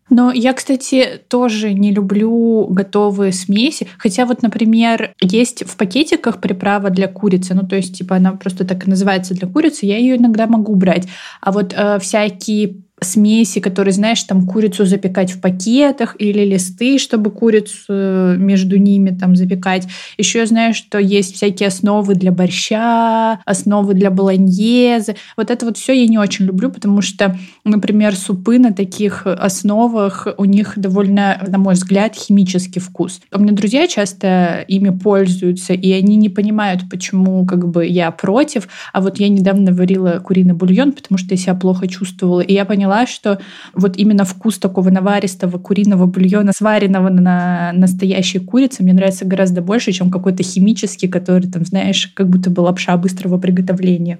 Но 0.10 0.32
я, 0.32 0.54
кстати, 0.54 1.22
тоже 1.28 1.74
не 1.74 1.92
люблю 1.92 2.66
готовые 2.72 3.34
смеси. 3.34 3.88
Хотя 3.98 4.26
вот, 4.26 4.42
например, 4.42 5.14
есть 5.22 5.64
в 5.66 5.78
пакетиках 5.78 6.40
приправа 6.42 6.90
для 6.90 7.08
курицы. 7.08 7.54
Ну, 7.54 7.68
то 7.68 7.76
есть, 7.76 7.98
типа, 7.98 8.16
она 8.16 8.32
просто 8.32 8.66
так 8.66 8.88
и 8.88 8.90
называется 8.90 9.36
для 9.36 9.48
курицы. 9.48 9.86
Я 9.86 9.98
ее 9.98 10.16
иногда 10.16 10.48
могу 10.48 10.76
брать. 10.76 11.08
А 11.42 11.52
вот 11.52 11.74
э, 11.78 12.00
всякие 12.00 12.87
смеси, 13.00 13.60
которые, 13.60 13.94
знаешь, 13.94 14.24
там 14.24 14.48
курицу 14.48 14.86
запекать 14.86 15.32
в 15.32 15.40
пакетах 15.40 16.16
или 16.18 16.44
листы, 16.44 16.98
чтобы 16.98 17.30
курицу 17.30 18.36
между 18.38 18.78
ними 18.78 19.12
там 19.12 19.36
запекать. 19.36 19.88
Еще 20.18 20.40
я 20.40 20.46
знаю, 20.48 20.74
что 20.74 20.98
есть 20.98 21.36
всякие 21.36 21.68
основы 21.68 22.16
для 22.16 22.32
борща, 22.32 23.40
основы 23.46 23.94
для 23.94 24.10
болоньезы. 24.10 25.16
Вот 25.36 25.52
это 25.52 25.66
вот 25.66 25.78
все 25.78 25.94
я 25.94 26.08
не 26.08 26.18
очень 26.18 26.46
люблю, 26.46 26.72
потому 26.72 27.02
что, 27.02 27.38
например, 27.64 28.16
супы 28.16 28.58
на 28.58 28.74
таких 28.74 29.28
основах, 29.28 30.28
у 30.38 30.46
них 30.46 30.74
довольно, 30.76 31.40
на 31.48 31.60
мой 31.60 31.76
взгляд, 31.76 32.16
химический 32.16 32.82
вкус. 32.82 33.22
У 33.32 33.40
меня 33.40 33.52
друзья 33.52 33.88
часто 33.88 34.66
ими 34.68 34.90
пользуются, 34.90 35.74
и 35.74 35.92
они 35.92 36.16
не 36.16 36.30
понимают, 36.30 36.82
почему 36.90 37.46
как 37.46 37.68
бы 37.68 37.86
я 37.86 38.10
против. 38.10 38.68
А 38.92 39.02
вот 39.02 39.20
я 39.20 39.30
недавно 39.30 39.72
варила 39.72 40.20
куриный 40.24 40.56
бульон, 40.56 40.94
потому 40.94 41.20
что 41.20 41.36
я 41.36 41.38
себя 41.38 41.54
плохо 41.54 41.88
чувствовала, 41.88 42.42
и 42.42 42.54
я 42.54 42.66
поняла, 42.66 42.87
поняла, 42.88 43.06
что 43.06 43.40
вот 43.74 43.98
именно 43.98 44.24
вкус 44.24 44.58
такого 44.58 44.90
наваристого 44.90 45.58
куриного 45.58 46.06
бульона, 46.06 46.52
сваренного 46.56 47.10
на 47.10 47.72
настоящей 47.74 48.40
курице, 48.40 48.84
мне 48.84 48.94
нравится 48.94 49.26
гораздо 49.26 49.62
больше, 49.62 49.92
чем 49.92 50.10
какой-то 50.10 50.44
химический, 50.44 51.10
который, 51.10 51.50
там, 51.50 51.66
знаешь, 51.66 52.12
как 52.16 52.30
будто 52.30 52.50
бы 52.50 52.62
лапша 52.62 52.98
быстрого 52.98 53.38
приготовления. 53.38 54.20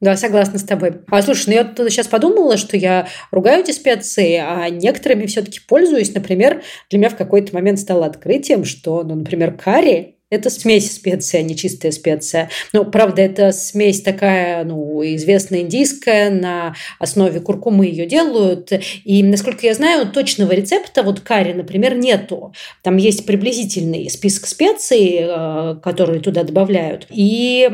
Да, 0.00 0.16
согласна 0.16 0.58
с 0.58 0.64
тобой. 0.64 0.92
А 1.08 1.22
слушай, 1.22 1.44
ну 1.46 1.54
я 1.54 1.64
тут 1.64 1.90
сейчас 1.90 2.08
подумала, 2.08 2.58
что 2.58 2.76
я 2.76 3.06
ругаю 3.30 3.62
эти 3.62 3.70
специи, 3.70 4.36
а 4.36 4.68
некоторыми 4.68 5.24
все-таки 5.24 5.60
пользуюсь. 5.66 6.12
Например, 6.12 6.62
для 6.90 6.98
меня 6.98 7.08
в 7.08 7.16
какой-то 7.16 7.54
момент 7.54 7.78
стало 7.78 8.04
открытием, 8.04 8.64
что, 8.64 9.02
ну, 9.02 9.14
например, 9.14 9.52
карри 9.52 10.16
это 10.34 10.50
смесь 10.50 10.96
специй, 10.96 11.40
а 11.40 11.42
не 11.42 11.56
чистая 11.56 11.92
специя. 11.92 12.50
Ну, 12.72 12.84
правда, 12.84 13.22
это 13.22 13.52
смесь 13.52 14.02
такая, 14.02 14.64
ну, 14.64 15.02
известная 15.02 15.60
индийская, 15.60 16.30
на 16.30 16.74
основе 16.98 17.40
куркумы 17.40 17.86
ее 17.86 18.06
делают. 18.06 18.72
И, 19.04 19.22
насколько 19.22 19.66
я 19.66 19.74
знаю, 19.74 20.06
точного 20.10 20.52
рецепта 20.52 21.02
вот 21.02 21.20
карри, 21.20 21.52
например, 21.52 21.94
нету. 21.96 22.52
Там 22.82 22.96
есть 22.96 23.26
приблизительный 23.26 24.08
список 24.10 24.46
специй, 24.46 25.18
э, 25.20 25.76
которые 25.82 26.20
туда 26.20 26.42
добавляют. 26.42 27.06
И 27.10 27.68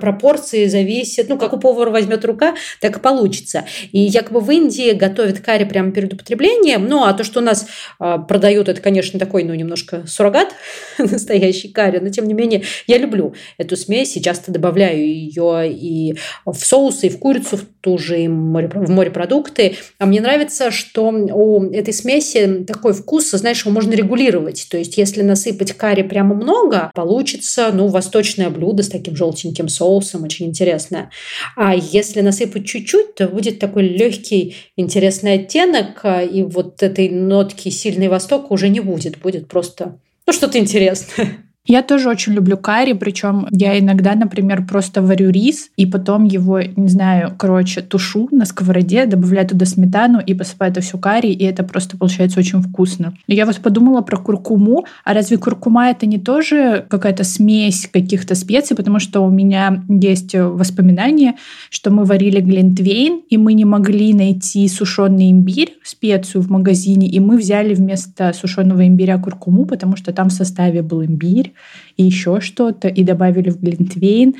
пропорции 0.00 0.66
зависят, 0.66 1.28
ну, 1.28 1.38
как 1.38 1.52
у 1.52 1.58
повара 1.58 1.90
возьмет 1.90 2.24
рука, 2.24 2.54
так 2.80 2.96
и 2.96 3.00
получится. 3.00 3.64
И 3.92 4.00
якобы 4.00 4.40
в 4.40 4.50
Индии 4.50 4.92
готовят 4.92 5.40
карри 5.40 5.64
прямо 5.64 5.92
перед 5.92 6.12
употреблением. 6.12 6.86
Ну, 6.86 7.04
а 7.04 7.12
то, 7.12 7.24
что 7.24 7.40
у 7.40 7.42
нас 7.42 7.66
э, 8.00 8.18
продают, 8.28 8.68
это, 8.68 8.80
конечно, 8.80 9.18
такой, 9.18 9.44
ну, 9.44 9.54
немножко 9.54 10.06
суррогат, 10.06 10.54
настоящий 10.98 11.68
карри, 11.68 11.98
но 12.04 12.10
тем 12.10 12.28
не 12.28 12.34
менее 12.34 12.62
я 12.86 12.98
люблю 12.98 13.34
эту 13.58 13.76
смесь 13.76 14.16
и 14.16 14.22
часто 14.22 14.52
добавляю 14.52 14.98
ее 14.98 15.70
и 15.70 16.14
в 16.46 16.58
соусы, 16.58 17.06
и 17.06 17.10
в 17.10 17.18
курицу, 17.18 17.56
в 17.56 17.64
ту 17.80 17.98
же 17.98 18.16
в 18.26 18.90
морепродукты. 18.90 19.76
А 19.98 20.06
мне 20.06 20.20
нравится, 20.20 20.70
что 20.70 21.08
у 21.08 21.64
этой 21.72 21.92
смеси 21.92 22.64
такой 22.66 22.92
вкус, 22.92 23.30
знаешь, 23.30 23.60
его 23.64 23.72
можно 23.72 23.92
регулировать. 23.92 24.66
То 24.70 24.78
есть 24.78 24.96
если 24.96 25.22
насыпать 25.22 25.72
карри 25.72 26.02
прямо 26.02 26.34
много, 26.34 26.90
получится, 26.94 27.70
ну, 27.72 27.88
восточное 27.88 28.50
блюдо 28.50 28.82
с 28.82 28.88
таким 28.88 29.16
желтеньким 29.16 29.68
соусом, 29.68 30.22
очень 30.24 30.46
интересное. 30.46 31.10
А 31.56 31.74
если 31.74 32.20
насыпать 32.20 32.66
чуть-чуть, 32.66 33.14
то 33.14 33.28
будет 33.28 33.58
такой 33.58 33.88
легкий, 33.88 34.56
интересный 34.76 35.34
оттенок, 35.34 36.04
и 36.04 36.42
вот 36.42 36.82
этой 36.82 37.08
нотки 37.08 37.68
сильный 37.68 38.08
восток 38.08 38.50
уже 38.50 38.68
не 38.68 38.80
будет, 38.80 39.18
будет 39.18 39.48
просто 39.48 39.98
ну, 40.26 40.32
что-то 40.32 40.58
интересное. 40.58 41.43
Я 41.66 41.82
тоже 41.82 42.10
очень 42.10 42.34
люблю 42.34 42.58
карри, 42.58 42.92
причем 42.92 43.46
я 43.50 43.78
иногда, 43.78 44.14
например, 44.14 44.66
просто 44.66 45.00
варю 45.00 45.30
рис 45.30 45.70
и 45.78 45.86
потом 45.86 46.24
его, 46.24 46.60
не 46.60 46.88
знаю, 46.88 47.32
короче, 47.38 47.80
тушу 47.80 48.28
на 48.30 48.44
сковороде, 48.44 49.06
добавляю 49.06 49.48
туда 49.48 49.64
сметану 49.64 50.20
и 50.20 50.34
посыпаю 50.34 50.72
это 50.72 50.82
все 50.82 50.98
карри, 50.98 51.28
и 51.28 51.42
это 51.42 51.64
просто 51.64 51.96
получается 51.96 52.38
очень 52.38 52.60
вкусно. 52.60 53.14
Но 53.26 53.32
я 53.32 53.46
вот 53.46 53.56
подумала 53.60 54.02
про 54.02 54.18
куркуму, 54.18 54.84
а 55.04 55.14
разве 55.14 55.38
куркума 55.38 55.88
это 55.88 56.04
не 56.04 56.18
тоже 56.18 56.84
какая-то 56.90 57.24
смесь 57.24 57.88
каких-то 57.90 58.34
специй, 58.34 58.76
потому 58.76 58.98
что 58.98 59.22
у 59.22 59.30
меня 59.30 59.82
есть 59.88 60.34
воспоминания, 60.34 61.36
что 61.70 61.90
мы 61.90 62.04
варили 62.04 62.40
глинтвейн, 62.40 63.22
и 63.30 63.38
мы 63.38 63.54
не 63.54 63.64
могли 63.64 64.12
найти 64.12 64.68
сушеный 64.68 65.30
имбирь, 65.30 65.78
специю 65.82 66.42
в 66.42 66.50
магазине, 66.50 67.08
и 67.08 67.20
мы 67.20 67.38
взяли 67.38 67.72
вместо 67.72 68.34
сушеного 68.34 68.86
имбиря 68.86 69.16
куркуму, 69.16 69.64
потому 69.64 69.96
что 69.96 70.12
там 70.12 70.28
в 70.28 70.32
составе 70.34 70.82
был 70.82 71.02
имбирь, 71.02 71.53
и 71.96 72.04
еще 72.04 72.40
что-то, 72.40 72.88
и 72.88 73.02
добавили 73.02 73.50
в 73.50 73.60
глинтвейн, 73.60 74.34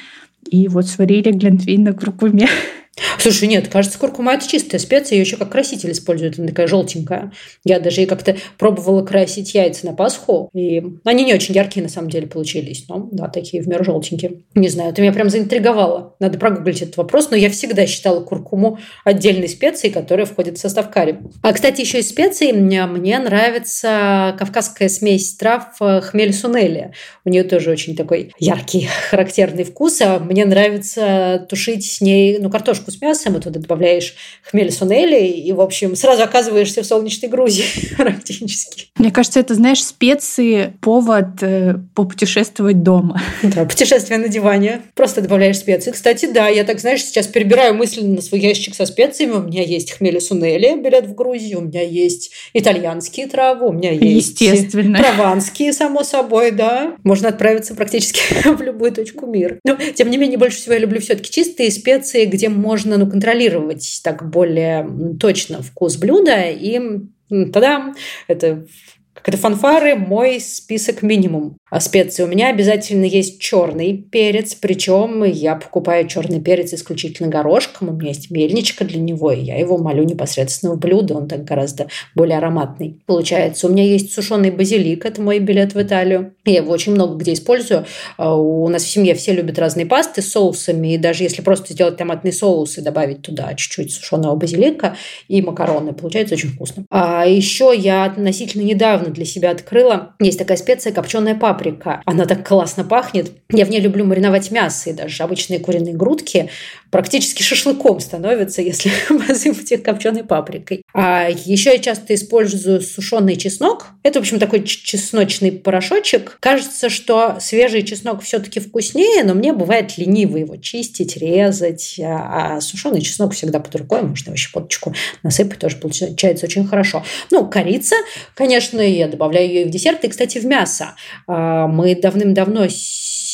и 0.49 0.68
вот 0.68 0.87
сварили 0.87 1.30
глинтвейн 1.30 1.85
на 1.85 1.92
куркуме. 1.92 2.49
Слушай, 3.18 3.48
нет, 3.48 3.68
кажется, 3.68 3.98
куркума– 3.98 4.34
это 4.34 4.48
чистая 4.48 4.78
специя, 4.78 5.16
ее 5.16 5.22
еще 5.22 5.36
как 5.36 5.50
краситель 5.50 5.92
используют, 5.92 6.38
она 6.38 6.48
такая 6.48 6.66
желтенькая. 6.66 7.32
Я 7.64 7.80
даже 7.80 8.02
и 8.02 8.06
как-то 8.06 8.36
пробовала 8.58 9.04
красить 9.04 9.54
яйца 9.54 9.86
на 9.86 9.92
Пасху, 9.92 10.50
и 10.54 10.82
они 11.04 11.24
не 11.24 11.34
очень 11.34 11.54
яркие 11.54 11.82
на 11.82 11.88
самом 11.88 12.10
деле 12.10 12.26
получились, 12.26 12.84
но 12.88 13.08
да, 13.10 13.28
такие 13.28 13.62
в 13.62 13.68
меру 13.68 13.84
желтенькие. 13.84 14.42
Не 14.54 14.68
знаю, 14.68 14.90
это 14.90 15.02
меня 15.02 15.12
прям 15.12 15.30
заинтриговало. 15.30 16.14
Надо 16.20 16.38
прогуглить 16.38 16.82
этот 16.82 16.96
вопрос, 16.96 17.30
но 17.30 17.36
я 17.36 17.50
всегда 17.50 17.86
считала 17.86 18.20
куркуму 18.20 18.78
отдельной 19.04 19.48
специей, 19.48 19.92
которая 19.92 20.26
входит 20.26 20.58
в 20.58 20.60
состав 20.60 20.90
карри. 20.90 21.18
А, 21.42 21.52
кстати, 21.52 21.80
еще 21.80 22.00
из 22.00 22.08
специй 22.08 22.52
мне, 22.52 22.86
мне 22.86 23.18
нравится 23.18 24.36
кавказская 24.38 24.88
смесь 24.88 25.34
трав 25.34 25.64
э, 25.80 26.00
хмель 26.00 26.32
сунели. 26.32 26.92
У 27.24 27.30
нее 27.30 27.44
тоже 27.44 27.70
очень 27.70 27.96
такой 27.96 28.32
яркий, 28.38 28.88
характерный 29.10 29.64
вкус, 29.64 30.00
а 30.00 30.18
мне 30.18 30.44
нравится 30.44 31.46
тушить 31.48 31.84
с 31.90 32.00
ней 32.00 32.38
ну, 32.38 32.50
картошку 32.50 32.83
картошку 32.84 32.90
с 32.90 33.00
мясом, 33.00 33.36
и 33.36 33.40
туда 33.40 33.60
добавляешь 33.60 34.14
хмель 34.42 34.70
сунели, 34.70 35.26
и, 35.26 35.52
в 35.52 35.60
общем, 35.60 35.96
сразу 35.96 36.22
оказываешься 36.22 36.82
в 36.82 36.86
солнечной 36.86 37.30
Грузии 37.30 37.64
практически. 37.96 38.86
Мне 38.96 39.10
кажется, 39.10 39.40
это, 39.40 39.54
знаешь, 39.54 39.82
специи 39.82 40.74
повод 40.80 41.42
э, 41.42 41.76
попутешествовать 41.94 42.82
дома. 42.82 43.20
Да, 43.42 43.64
путешествие 43.64 44.18
на 44.18 44.28
диване. 44.28 44.82
Просто 44.94 45.20
добавляешь 45.20 45.58
специи. 45.58 45.90
Кстати, 45.90 46.26
да, 46.26 46.48
я 46.48 46.64
так, 46.64 46.80
знаешь, 46.80 47.02
сейчас 47.02 47.26
перебираю 47.26 47.74
мысленно 47.74 48.16
на 48.16 48.22
свой 48.22 48.40
ящик 48.40 48.74
со 48.74 48.86
специями. 48.86 49.32
У 49.32 49.42
меня 49.42 49.62
есть 49.62 49.92
хмели 49.92 50.18
сунели, 50.18 50.80
билет 50.80 51.06
в 51.06 51.14
Грузию, 51.14 51.58
у 51.58 51.62
меня 51.62 51.82
есть 51.82 52.32
итальянские 52.52 53.26
травы, 53.26 53.68
у 53.68 53.72
меня 53.72 53.92
есть 53.92 54.40
Естественно. 54.40 54.98
прованские, 54.98 55.72
само 55.72 56.02
собой, 56.04 56.50
да. 56.50 56.96
Можно 57.04 57.28
отправиться 57.28 57.74
практически 57.74 58.20
в 58.48 58.60
любую 58.60 58.92
точку 58.92 59.26
мира. 59.26 59.58
Но, 59.64 59.76
тем 59.94 60.10
не 60.10 60.16
менее, 60.16 60.38
больше 60.38 60.58
всего 60.58 60.74
я 60.74 60.80
люблю 60.80 61.00
все-таки 61.00 61.30
чистые 61.30 61.70
специи, 61.70 62.24
где 62.24 62.48
можно 62.48 62.74
можно 62.75 62.99
ну, 62.99 63.09
контролировать 63.09 64.00
так 64.02 64.28
более 64.31 65.16
точно 65.21 65.62
вкус 65.62 65.97
блюда, 65.97 66.43
и 66.50 66.81
тогда 67.28 67.95
это 68.26 68.66
как 69.14 69.28
это 69.28 69.38
фанфары, 69.38 69.94
мой 69.94 70.40
список 70.40 71.02
минимум. 71.02 71.56
А 71.71 71.80
специи 71.80 72.23
у 72.23 72.26
меня 72.26 72.50
обязательно 72.50 73.04
есть 73.04 73.40
черный 73.40 73.97
перец, 73.97 74.54
причем 74.54 75.25
я 75.25 75.56
покупаю 75.56 76.06
черный 76.06 76.40
перец 76.40 76.73
исключительно 76.73 77.28
горошком, 77.28 77.88
у 77.88 77.92
меня 77.92 78.11
есть 78.11 78.30
мельничка 78.30 78.85
для 78.85 79.00
него, 79.00 79.33
и 79.33 79.40
я 79.40 79.59
его 79.59 79.78
молю 79.78 80.04
непосредственно 80.04 80.75
в 80.75 80.78
блюдо, 80.78 81.14
он 81.14 81.26
так 81.26 81.44
гораздо 81.44 81.88
более 82.14 82.38
ароматный. 82.38 83.00
Получается, 83.06 83.66
у 83.66 83.71
меня 83.71 83.85
есть 83.85 84.12
сушеный 84.12 84.50
базилик, 84.50 85.04
это 85.04 85.21
мой 85.21 85.38
билет 85.38 85.75
в 85.75 85.83
Италию. 85.83 86.35
Я 86.44 86.56
его 86.56 86.73
очень 86.73 86.92
много 86.92 87.16
где 87.16 87.33
использую. 87.33 87.87
А 88.16 88.37
у 88.37 88.68
нас 88.68 88.85
в 88.85 88.90
семье 88.90 89.14
все 89.14 89.33
любят 89.33 89.59
разные 89.59 89.87
пасты 89.87 90.23
с 90.23 90.30
соусами, 90.30 90.94
и 90.94 90.99
даже 90.99 91.23
если 91.23 91.42
просто 91.42 91.73
сделать 91.73 91.97
томатный 91.97 92.33
соус 92.33 92.78
и 92.78 92.83
добавить 92.83 93.23
туда 93.23 93.54
чуть-чуть 93.54 93.92
сушеного 93.92 94.37
базилика 94.37 94.97
и 95.28 95.42
макароны, 95.42 95.92
получается 95.92 96.35
очень 96.35 96.50
вкусно. 96.50 96.85
А 96.90 97.26
еще 97.26 97.73
я 97.76 98.04
относительно 98.04 98.62
недавно 98.62 99.03
для 99.11 99.25
себя 99.25 99.50
открыла. 99.50 100.14
Есть 100.20 100.38
такая 100.38 100.56
специя 100.56 100.92
копченая 100.92 101.34
паприка. 101.34 102.02
Она 102.04 102.26
так 102.26 102.46
классно 102.46 102.84
пахнет. 102.84 103.32
Я 103.50 103.64
в 103.64 103.70
ней 103.70 103.80
люблю 103.80 104.04
мариновать 104.04 104.50
мясо, 104.50 104.90
и 104.90 104.92
даже 104.92 105.23
обычные 105.23 105.61
куриные 105.61 105.94
грудки 105.94 106.50
практически 106.94 107.42
шашлыком 107.42 107.99
становятся, 107.99 108.62
если 108.62 108.92
посыпать 109.28 109.73
их 109.73 109.82
копченой 109.82 110.23
паприкой. 110.23 110.82
А 110.94 111.28
еще 111.28 111.73
я 111.73 111.78
часто 111.78 112.14
использую 112.14 112.80
сушеный 112.80 113.34
чеснок. 113.34 113.88
Это, 114.04 114.20
в 114.20 114.23
общем, 114.23 114.38
такой 114.38 114.62
чесночный 114.62 115.50
порошочек. 115.50 116.37
Кажется, 116.38 116.90
что 116.90 117.38
свежий 117.40 117.82
чеснок 117.82 118.23
все-таки 118.23 118.61
вкуснее, 118.61 119.25
но 119.25 119.34
мне 119.34 119.52
бывает 119.52 119.99
лениво 119.99 120.37
его 120.37 120.56
чистить, 120.56 121.16
резать. 121.16 121.99
А 122.00 122.61
сушеный 122.61 123.00
чеснок 123.00 123.34
всегда 123.34 123.58
под 123.58 123.75
рукой, 123.75 124.02
можно 124.02 124.30
его 124.30 124.37
щепоточку 124.37 124.94
насыпать, 125.25 125.58
тоже 125.58 125.76
получается 125.76 126.46
очень 126.46 126.64
хорошо. 126.64 127.04
Ну, 127.32 127.49
корица, 127.49 127.96
конечно, 128.34 128.80
я 128.94 129.08
добавляю 129.08 129.48
ее 129.48 129.62
и 129.62 129.64
в 129.64 129.70
десерт, 129.70 130.04
и, 130.04 130.08
кстати, 130.08 130.38
в 130.38 130.46
мясо. 130.46 130.94
А, 131.26 131.66
мы 131.66 131.94
давным-давно 131.94 132.66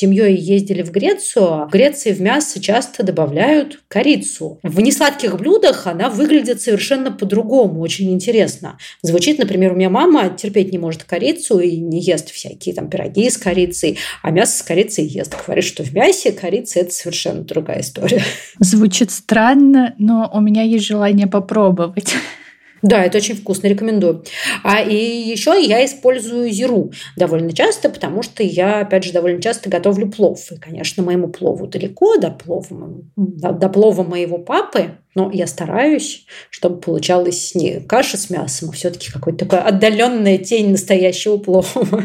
семьей 0.00 0.36
ездили 0.36 0.82
в 0.82 0.90
Грецию. 0.90 1.66
В 1.66 1.70
Греции 1.70 2.12
в 2.12 2.20
мясо 2.20 2.60
часто 2.60 3.02
добавляют 3.02 3.80
корицу. 3.88 4.58
В 4.62 4.80
несладких 4.80 5.36
блюдах 5.36 5.86
она 5.86 6.08
выглядит 6.08 6.62
совершенно 6.62 7.12
по-другому, 7.12 7.80
очень 7.80 8.10
интересно. 8.10 8.78
Звучит, 9.02 9.38
например, 9.38 9.72
у 9.72 9.76
меня 9.76 9.90
мама 9.90 10.30
терпеть 10.30 10.72
не 10.72 10.78
может 10.78 11.04
корицу 11.04 11.58
и 11.58 11.76
не 11.76 12.00
ест 12.00 12.30
всякие 12.30 12.74
там 12.74 12.88
пироги 12.88 13.28
с 13.28 13.36
корицей, 13.36 13.98
а 14.22 14.30
мясо 14.30 14.58
с 14.58 14.62
корицей 14.62 15.04
ест. 15.04 15.36
Говорит, 15.46 15.64
что 15.64 15.82
в 15.82 15.92
мясе 15.92 16.32
корица– 16.32 16.80
это 16.80 16.92
совершенно 16.92 17.42
другая 17.42 17.82
история. 17.82 18.22
Звучит 18.58 19.10
странно, 19.10 19.94
но 19.98 20.30
у 20.32 20.40
меня 20.40 20.62
есть 20.62 20.86
желание 20.86 21.26
попробовать. 21.26 22.14
Да, 22.82 23.04
это 23.04 23.18
очень 23.18 23.36
вкусно, 23.36 23.66
рекомендую. 23.66 24.24
А 24.62 24.80
и 24.80 24.94
еще 24.94 25.62
я 25.62 25.84
использую 25.84 26.50
зиру 26.50 26.92
довольно 27.16 27.52
часто, 27.52 27.90
потому 27.90 28.22
что 28.22 28.42
я, 28.42 28.80
опять 28.80 29.04
же, 29.04 29.12
довольно 29.12 29.42
часто 29.42 29.68
готовлю 29.68 30.10
плов. 30.10 30.40
И, 30.50 30.56
конечно, 30.56 31.02
моему 31.02 31.28
плову 31.28 31.66
далеко 31.66 32.16
до 32.16 32.30
плова, 32.30 33.02
до, 33.16 33.68
плова 33.68 34.02
моего 34.02 34.38
папы, 34.38 34.92
но 35.14 35.30
я 35.32 35.46
стараюсь, 35.46 36.24
чтобы 36.48 36.80
получалась 36.80 37.54
не 37.54 37.80
каша 37.80 38.16
с 38.16 38.30
мясом, 38.30 38.70
а 38.70 38.72
все-таки 38.72 39.10
какой-то 39.10 39.44
такой 39.44 39.60
отдаленная 39.60 40.38
тень 40.38 40.70
настоящего 40.70 41.36
плова. 41.36 41.66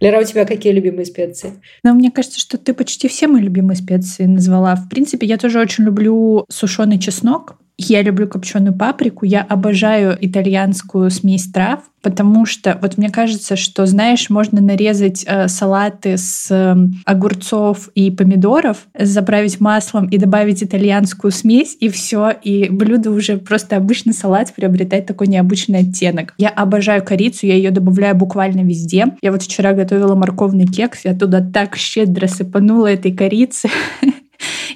Лера, 0.00 0.20
у 0.20 0.24
тебя 0.24 0.46
какие 0.46 0.72
любимые 0.72 1.04
специи? 1.04 1.52
Ну, 1.84 1.92
мне 1.92 2.10
кажется, 2.10 2.40
что 2.40 2.56
ты 2.56 2.72
почти 2.72 3.06
все 3.06 3.28
мои 3.28 3.42
любимые 3.42 3.76
специи 3.76 4.24
назвала. 4.24 4.74
В 4.74 4.88
принципе, 4.88 5.26
я 5.26 5.36
тоже 5.36 5.60
очень 5.60 5.84
люблю 5.84 6.46
сушеный 6.48 6.98
чеснок. 6.98 7.56
Я 7.82 8.02
люблю 8.02 8.28
копченую 8.28 8.74
паприку, 8.74 9.24
я 9.24 9.40
обожаю 9.40 10.14
итальянскую 10.20 11.10
смесь 11.10 11.50
трав, 11.50 11.80
потому 12.02 12.44
что 12.44 12.78
вот 12.82 12.98
мне 12.98 13.08
кажется, 13.08 13.56
что, 13.56 13.86
знаешь, 13.86 14.28
можно 14.28 14.60
нарезать 14.60 15.24
э, 15.26 15.48
салаты 15.48 16.18
с 16.18 16.48
э, 16.50 16.76
огурцов 17.06 17.88
и 17.94 18.10
помидоров, 18.10 18.86
заправить 18.98 19.60
маслом 19.60 20.06
и 20.08 20.18
добавить 20.18 20.62
итальянскую 20.62 21.30
смесь, 21.30 21.74
и 21.80 21.88
все, 21.88 22.32
и 22.42 22.68
блюдо 22.68 23.10
уже 23.12 23.38
просто 23.38 23.76
обычный 23.76 24.12
салат 24.12 24.52
приобретает 24.54 25.06
такой 25.06 25.28
необычный 25.28 25.78
оттенок. 25.78 26.34
Я 26.36 26.50
обожаю 26.50 27.02
корицу, 27.02 27.46
я 27.46 27.54
ее 27.54 27.70
добавляю 27.70 28.14
буквально 28.14 28.60
везде. 28.60 29.06
Я 29.22 29.32
вот 29.32 29.42
вчера 29.42 29.72
готовила 29.72 30.14
морковный 30.14 30.66
кекс, 30.66 31.00
я 31.04 31.14
туда 31.14 31.40
так 31.40 31.76
щедро 31.76 32.26
сыпанула 32.26 32.88
этой 32.88 33.12
корицы. 33.12 33.70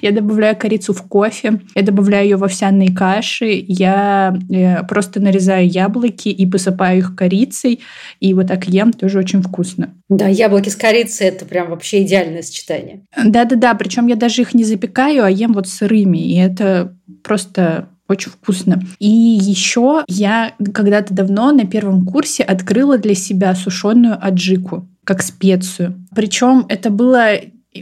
Я 0.01 0.11
добавляю 0.11 0.55
корицу 0.55 0.93
в 0.93 1.03
кофе, 1.03 1.61
я 1.75 1.81
добавляю 1.81 2.25
ее 2.25 2.37
в 2.37 2.43
овсяные 2.43 2.93
каши, 2.93 3.63
я 3.67 4.37
э, 4.49 4.83
просто 4.87 5.19
нарезаю 5.19 5.67
яблоки 5.67 6.29
и 6.29 6.45
посыпаю 6.45 6.99
их 6.99 7.15
корицей, 7.15 7.81
и 8.19 8.33
вот 8.33 8.47
так 8.47 8.67
ем, 8.67 8.93
тоже 8.93 9.19
очень 9.19 9.41
вкусно. 9.41 9.93
Да, 10.09 10.27
яблоки 10.27 10.69
с 10.69 10.75
корицей– 10.75 11.27
это 11.29 11.45
прям 11.45 11.69
вообще 11.69 12.03
идеальное 12.03 12.41
сочетание. 12.41 13.01
Да-да-да, 13.23 13.73
причем 13.73 14.07
я 14.07 14.15
даже 14.15 14.41
их 14.41 14.53
не 14.53 14.63
запекаю, 14.63 15.23
а 15.23 15.29
ем 15.29 15.53
вот 15.53 15.67
сырыми, 15.67 16.17
и 16.17 16.37
это 16.37 16.95
просто 17.23 17.89
очень 18.07 18.31
вкусно. 18.31 18.81
И 18.99 19.09
еще 19.09 20.03
я 20.07 20.53
когда-то 20.73 21.13
давно 21.13 21.51
на 21.51 21.65
первом 21.65 22.05
курсе 22.05 22.43
открыла 22.43 22.97
для 22.97 23.15
себя 23.15 23.55
сушеную 23.55 24.17
аджику 24.21 24.87
как 25.03 25.21
специю. 25.21 26.05
Причем 26.15 26.65
это 26.69 26.89
было 26.89 27.35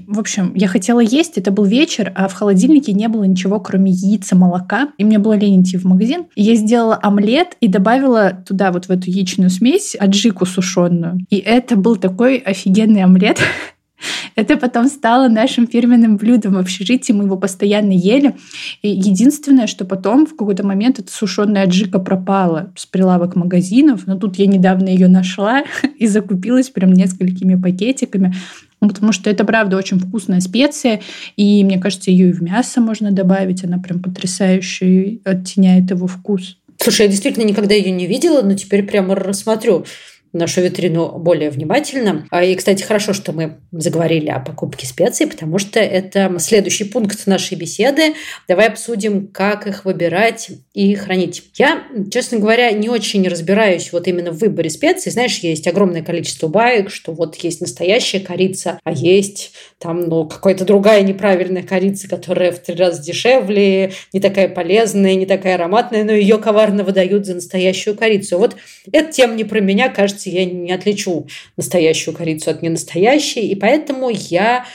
в 0.07 0.19
общем, 0.19 0.53
я 0.55 0.67
хотела 0.67 0.99
есть, 0.99 1.37
это 1.37 1.51
был 1.51 1.65
вечер, 1.65 2.11
а 2.15 2.27
в 2.27 2.33
холодильнике 2.33 2.93
не 2.93 3.07
было 3.07 3.23
ничего, 3.23 3.59
кроме 3.59 3.91
яица, 3.91 4.35
молока. 4.35 4.89
И 4.97 5.03
мне 5.03 5.19
было 5.19 5.33
лень 5.33 5.61
идти 5.61 5.77
в 5.77 5.85
магазин. 5.85 6.25
я 6.35 6.55
сделала 6.55 6.99
омлет 7.01 7.57
и 7.59 7.67
добавила 7.67 8.31
туда 8.31 8.71
вот 8.71 8.85
в 8.85 8.89
эту 8.89 9.09
яичную 9.09 9.49
смесь 9.49 9.95
аджику 9.99 10.45
сушеную. 10.45 11.19
И 11.29 11.37
это 11.37 11.75
был 11.75 11.95
такой 11.95 12.37
офигенный 12.37 13.03
омлет. 13.03 13.39
Это 14.35 14.57
потом 14.57 14.87
стало 14.87 15.27
нашим 15.27 15.67
фирменным 15.67 16.17
блюдом 16.17 16.53
в 16.53 16.57
общежитии, 16.57 17.13
мы 17.13 17.25
его 17.25 17.37
постоянно 17.37 17.91
ели. 17.91 18.35
И 18.81 18.89
единственное, 18.89 19.67
что 19.67 19.85
потом 19.85 20.25
в 20.25 20.35
какой-то 20.35 20.65
момент 20.65 20.99
эта 20.99 21.11
сушеная 21.11 21.63
аджика 21.63 21.99
пропала 21.99 22.73
с 22.75 22.85
прилавок 22.85 23.35
магазинов, 23.35 24.07
но 24.07 24.17
тут 24.17 24.37
я 24.37 24.47
недавно 24.47 24.89
ее 24.89 25.07
нашла 25.07 25.63
и 25.97 26.07
закупилась 26.07 26.69
прям 26.69 26.91
несколькими 26.91 27.55
пакетиками. 27.55 28.33
Ну, 28.83 28.89
потому 28.89 29.13
что 29.13 29.29
это, 29.29 29.45
правда, 29.45 29.77
очень 29.77 29.97
вкусная 29.97 30.41
специя, 30.41 30.99
и 31.37 31.63
мне 31.63 31.79
кажется, 31.79 32.11
ее 32.11 32.31
и 32.31 32.33
в 32.33 32.43
мясо 32.43 32.81
можно 32.81 33.11
добавить, 33.11 33.63
она 33.63 33.77
прям 33.77 34.01
потрясающе 34.01 35.19
оттеняет 35.23 35.89
его 35.89 36.05
вкус. 36.05 36.57
Слушай, 36.81 37.03
я 37.03 37.07
действительно 37.07 37.45
никогда 37.45 37.73
ее 37.75 37.91
не 37.91 38.07
видела, 38.07 38.41
но 38.41 38.55
теперь 38.55 38.83
прямо 38.83 39.15
рассмотрю 39.15 39.85
нашу 40.33 40.61
витрину 40.61 41.17
более 41.19 41.49
внимательно. 41.49 42.27
А, 42.31 42.43
и, 42.43 42.55
кстати, 42.55 42.83
хорошо, 42.83 43.13
что 43.13 43.31
мы 43.31 43.59
заговорили 43.71 44.29
о 44.29 44.39
покупке 44.39 44.87
специй, 44.87 45.27
потому 45.27 45.59
что 45.59 45.79
это 45.79 46.33
следующий 46.39 46.85
пункт 46.85 47.27
нашей 47.27 47.55
беседы. 47.55 48.15
Давай 48.47 48.67
обсудим, 48.67 49.27
как 49.27 49.67
их 49.67 49.85
выбирать 49.85 50.49
и 50.73 50.95
хранить. 50.95 51.43
Я, 51.55 51.83
честно 52.11 52.39
говоря, 52.39 52.71
не 52.71 52.89
очень 52.89 53.27
разбираюсь 53.27 53.93
вот 53.93 54.07
именно 54.07 54.31
в 54.31 54.39
выборе 54.39 54.69
специй. 54.69 55.11
Знаешь, 55.11 55.37
есть 55.39 55.67
огромное 55.67 56.01
количество 56.01 56.47
баек, 56.47 56.89
что 56.89 57.11
вот 57.11 57.35
есть 57.35 57.61
настоящая 57.61 58.19
корица, 58.19 58.79
а 58.83 58.91
есть 58.91 59.53
там, 59.77 60.07
ну, 60.07 60.25
какая-то 60.27 60.65
другая 60.65 61.01
неправильная 61.01 61.63
корица, 61.63 62.09
которая 62.09 62.51
в 62.51 62.59
три 62.59 62.75
раза 62.75 63.01
дешевле, 63.01 63.93
не 64.13 64.19
такая 64.19 64.47
полезная, 64.47 65.15
не 65.15 65.25
такая 65.25 65.55
ароматная, 65.55 66.03
но 66.03 66.11
ее 66.11 66.37
коварно 66.37 66.83
выдают 66.83 67.25
за 67.25 67.35
настоящую 67.35 67.95
корицу. 67.95 68.37
Вот 68.37 68.55
эта 68.91 69.11
тема 69.11 69.35
не 69.35 69.43
про 69.43 69.59
меня, 69.59 69.89
кажется, 69.89 70.22
корицу 70.23 70.29
я 70.29 70.45
не 70.45 70.71
отличу 70.71 71.27
настоящую 71.57 72.15
корицу 72.15 72.51
от 72.51 72.61
ненастоящей, 72.61 73.47
и 73.47 73.55
поэтому 73.55 74.09
я 74.09 74.65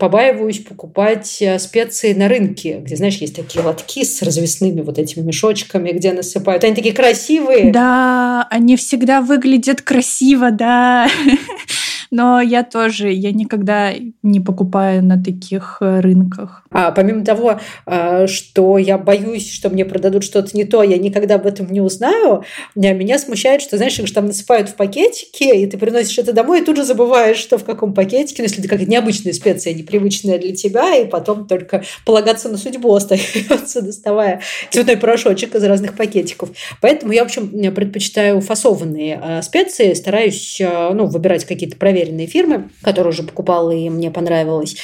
побаиваюсь 0.00 0.58
покупать 0.58 1.40
э, 1.40 1.56
специи 1.60 2.12
на 2.12 2.26
рынке, 2.26 2.80
где, 2.80 2.96
знаешь, 2.96 3.18
есть 3.18 3.36
такие 3.36 3.64
лотки 3.64 4.02
с 4.02 4.20
развесными 4.20 4.80
вот 4.80 4.98
этими 4.98 5.22
мешочками, 5.22 5.92
где 5.92 6.12
насыпают. 6.12 6.64
Они 6.64 6.74
такие 6.74 6.92
красивые. 6.92 7.70
Да, 7.70 8.48
они 8.50 8.76
всегда 8.76 9.20
выглядят 9.20 9.80
красиво, 9.80 10.50
да. 10.50 11.08
Но 12.10 12.40
я 12.40 12.64
тоже, 12.64 13.12
я 13.12 13.30
никогда 13.30 13.92
не 14.22 14.40
покупаю 14.40 15.04
на 15.04 15.22
таких 15.22 15.78
э, 15.80 16.00
рынках. 16.00 16.64
А 16.72 16.90
помимо 16.90 17.24
того, 17.24 17.60
э, 17.86 18.26
что 18.26 18.78
я 18.78 18.98
боюсь, 18.98 19.52
что 19.52 19.70
мне 19.70 19.84
продадут 19.84 20.24
что-то 20.24 20.56
не 20.56 20.64
то, 20.64 20.82
я 20.82 20.98
никогда 20.98 21.36
об 21.36 21.46
этом 21.46 21.72
не 21.72 21.80
узнаю, 21.80 22.44
меня 22.74 23.18
смущает, 23.18 23.62
что, 23.62 23.76
знаешь, 23.76 23.98
их 23.98 24.08
же 24.08 24.12
там 24.12 24.26
насыпают 24.26 24.70
в 24.70 24.74
пакетики, 24.74 25.44
и 25.44 25.66
ты 25.66 25.78
приносишь 25.78 26.18
это 26.18 26.32
домой, 26.32 26.60
и 26.60 26.64
тут 26.64 26.76
же 26.76 26.84
забываешь, 26.84 27.36
что 27.36 27.58
в 27.58 27.64
каком 27.64 27.94
пакетике, 27.94 28.42
ну, 28.42 28.44
если 28.44 28.58
это 28.58 28.68
какая-то 28.68 28.90
необычная 28.90 29.32
специя, 29.32 29.72
непривычная 29.74 30.38
для 30.38 30.54
тебя, 30.54 30.96
и 30.96 31.06
потом 31.06 31.46
только 31.46 31.84
полагаться 32.04 32.48
на 32.48 32.56
судьбу 32.56 32.92
остается, 32.94 33.82
доставая 33.82 34.40
цветной 34.70 34.96
порошочек 34.96 35.54
из 35.54 35.62
разных 35.62 35.96
пакетиков. 35.96 36.50
Поэтому 36.80 37.12
я, 37.12 37.22
в 37.22 37.26
общем, 37.26 37.72
предпочитаю 37.72 38.40
фасованные 38.40 39.20
э, 39.22 39.42
специи, 39.42 39.94
стараюсь 39.94 40.60
ну, 40.60 41.06
выбирать 41.06 41.44
какие-то 41.44 41.76
проверенные 41.76 41.99
проверенные 42.00 42.26
фирмы, 42.26 42.70
которые 42.82 43.10
уже 43.10 43.22
покупала 43.22 43.70
и 43.70 43.88
мне 43.90 44.10
понравилось. 44.10 44.76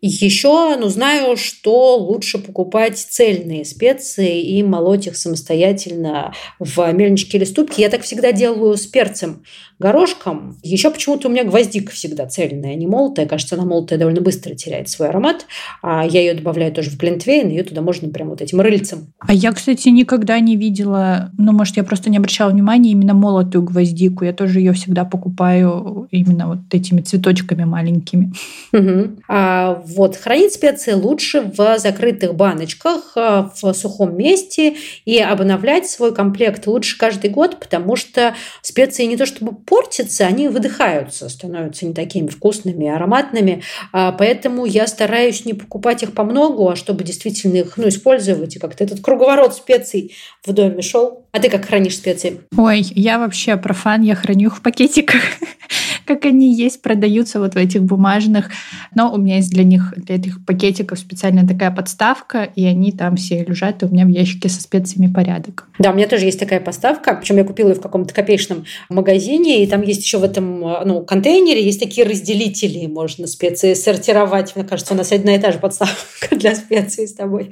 Еще, 0.00 0.76
ну, 0.76 0.88
знаю, 0.88 1.36
что 1.36 1.96
лучше 1.96 2.38
покупать 2.38 2.98
цельные 2.98 3.64
специи 3.64 4.40
и 4.42 4.62
молоть 4.62 5.06
их 5.06 5.16
самостоятельно 5.16 6.32
в 6.58 6.92
мельничке 6.92 7.38
или 7.38 7.44
ступке. 7.44 7.82
Я 7.82 7.88
так 7.88 8.02
всегда 8.02 8.32
делаю 8.32 8.76
с 8.76 8.86
перцем 8.86 9.42
горошком. 9.80 10.58
Еще 10.62 10.90
почему-то 10.90 11.28
у 11.28 11.30
меня 11.30 11.42
гвоздика 11.44 11.90
всегда 11.90 12.26
цельная, 12.26 12.74
не 12.74 12.86
молотая. 12.86 13.26
Кажется, 13.26 13.56
она 13.56 13.64
молотая 13.64 13.98
довольно 13.98 14.20
быстро 14.20 14.54
теряет 14.54 14.88
свой 14.88 15.08
аромат. 15.08 15.46
А 15.82 16.06
я 16.06 16.20
ее 16.20 16.34
добавляю 16.34 16.72
тоже 16.72 16.90
в 16.90 16.98
глинтвейн, 16.98 17.48
ее 17.48 17.64
туда 17.64 17.80
можно 17.80 18.08
прям 18.10 18.28
вот 18.28 18.42
этим 18.42 18.60
рыльцем. 18.60 19.12
А 19.18 19.32
я, 19.32 19.52
кстати, 19.52 19.88
никогда 19.88 20.38
не 20.38 20.56
видела, 20.56 21.30
ну, 21.38 21.52
может, 21.52 21.78
я 21.78 21.84
просто 21.84 22.10
не 22.10 22.18
обращала 22.18 22.50
внимания 22.50 22.90
именно 22.92 23.14
молотую 23.14 23.64
гвоздику. 23.64 24.24
Я 24.24 24.34
тоже 24.34 24.60
ее 24.60 24.72
всегда 24.74 25.04
покупаю 25.04 26.08
именно 26.10 26.48
вот 26.48 26.58
этими 26.70 27.00
цветочками 27.00 27.64
маленькими. 27.64 28.32
Угу. 28.72 29.22
А 29.28 29.82
вот 29.86 30.16
хранить 30.16 30.52
специи 30.52 30.92
лучше 30.92 31.40
в 31.40 31.78
закрытых 31.78 32.34
баночках, 32.34 33.12
а, 33.16 33.50
в 33.60 33.72
сухом 33.72 34.16
месте 34.16 34.76
и 35.04 35.18
обновлять 35.18 35.88
свой 35.88 36.14
комплект 36.14 36.66
лучше 36.66 36.98
каждый 36.98 37.30
год, 37.30 37.58
потому 37.60 37.96
что 37.96 38.34
специи 38.62 39.04
не 39.04 39.16
то 39.16 39.26
чтобы 39.26 39.54
портятся, 39.54 40.26
они 40.26 40.48
выдыхаются, 40.48 41.28
становятся 41.28 41.86
не 41.86 41.94
такими 41.94 42.28
вкусными, 42.28 42.88
ароматными. 42.88 43.62
А, 43.92 44.12
поэтому 44.12 44.64
я 44.64 44.86
стараюсь 44.86 45.44
не 45.44 45.54
покупать 45.54 46.02
их 46.02 46.12
по 46.12 46.24
многу, 46.24 46.68
а 46.68 46.76
чтобы 46.76 47.04
действительно 47.04 47.56
их 47.56 47.76
ну, 47.76 47.88
использовать 47.88 48.56
и 48.56 48.58
как-то 48.58 48.84
этот 48.84 49.00
круговорот 49.00 49.54
специй 49.54 50.14
в 50.44 50.52
доме 50.52 50.82
шел. 50.82 51.26
А 51.32 51.38
ты 51.38 51.48
как 51.48 51.66
хранишь 51.66 51.96
специи? 51.96 52.40
Ой, 52.56 52.80
я 52.80 53.18
вообще 53.18 53.56
профан, 53.56 54.02
я 54.02 54.14
храню 54.14 54.48
их 54.48 54.56
в 54.56 54.62
пакетиках 54.62 55.20
как 56.10 56.24
они 56.24 56.49
есть, 56.52 56.82
продаются 56.82 57.40
вот 57.40 57.54
в 57.54 57.56
этих 57.56 57.82
бумажных, 57.82 58.50
но 58.94 59.12
у 59.12 59.18
меня 59.18 59.36
есть 59.36 59.50
для 59.50 59.64
них, 59.64 59.94
для 59.96 60.16
этих 60.16 60.44
пакетиков 60.44 60.98
специально 60.98 61.46
такая 61.46 61.70
подставка, 61.70 62.42
и 62.42 62.64
они 62.64 62.92
там 62.92 63.16
все 63.16 63.44
лежат, 63.44 63.82
и 63.82 63.86
у 63.86 63.88
меня 63.88 64.04
в 64.04 64.08
ящике 64.08 64.48
со 64.48 64.60
специями 64.60 65.12
порядок. 65.12 65.68
Да, 65.78 65.90
у 65.90 65.94
меня 65.94 66.06
тоже 66.06 66.26
есть 66.26 66.38
такая 66.38 66.60
подставка, 66.60 67.14
причем 67.14 67.36
я 67.36 67.44
купила 67.44 67.68
ее 67.68 67.74
в 67.74 67.80
каком-то 67.80 68.12
копеечном 68.14 68.64
магазине, 68.88 69.62
и 69.62 69.66
там 69.66 69.82
есть 69.82 70.02
еще 70.02 70.18
в 70.18 70.24
этом 70.24 70.60
ну, 70.84 71.02
контейнере 71.04 71.64
есть 71.64 71.80
такие 71.80 72.06
разделители, 72.06 72.86
можно 72.86 73.26
специи 73.26 73.74
сортировать. 73.74 74.56
Мне 74.56 74.64
кажется, 74.64 74.94
у 74.94 74.96
нас 74.96 75.12
одна 75.12 75.34
и 75.34 75.38
та 75.38 75.52
же 75.52 75.58
подставка 75.58 75.96
для 76.36 76.54
специй 76.54 77.06
с 77.06 77.14
тобой. 77.14 77.50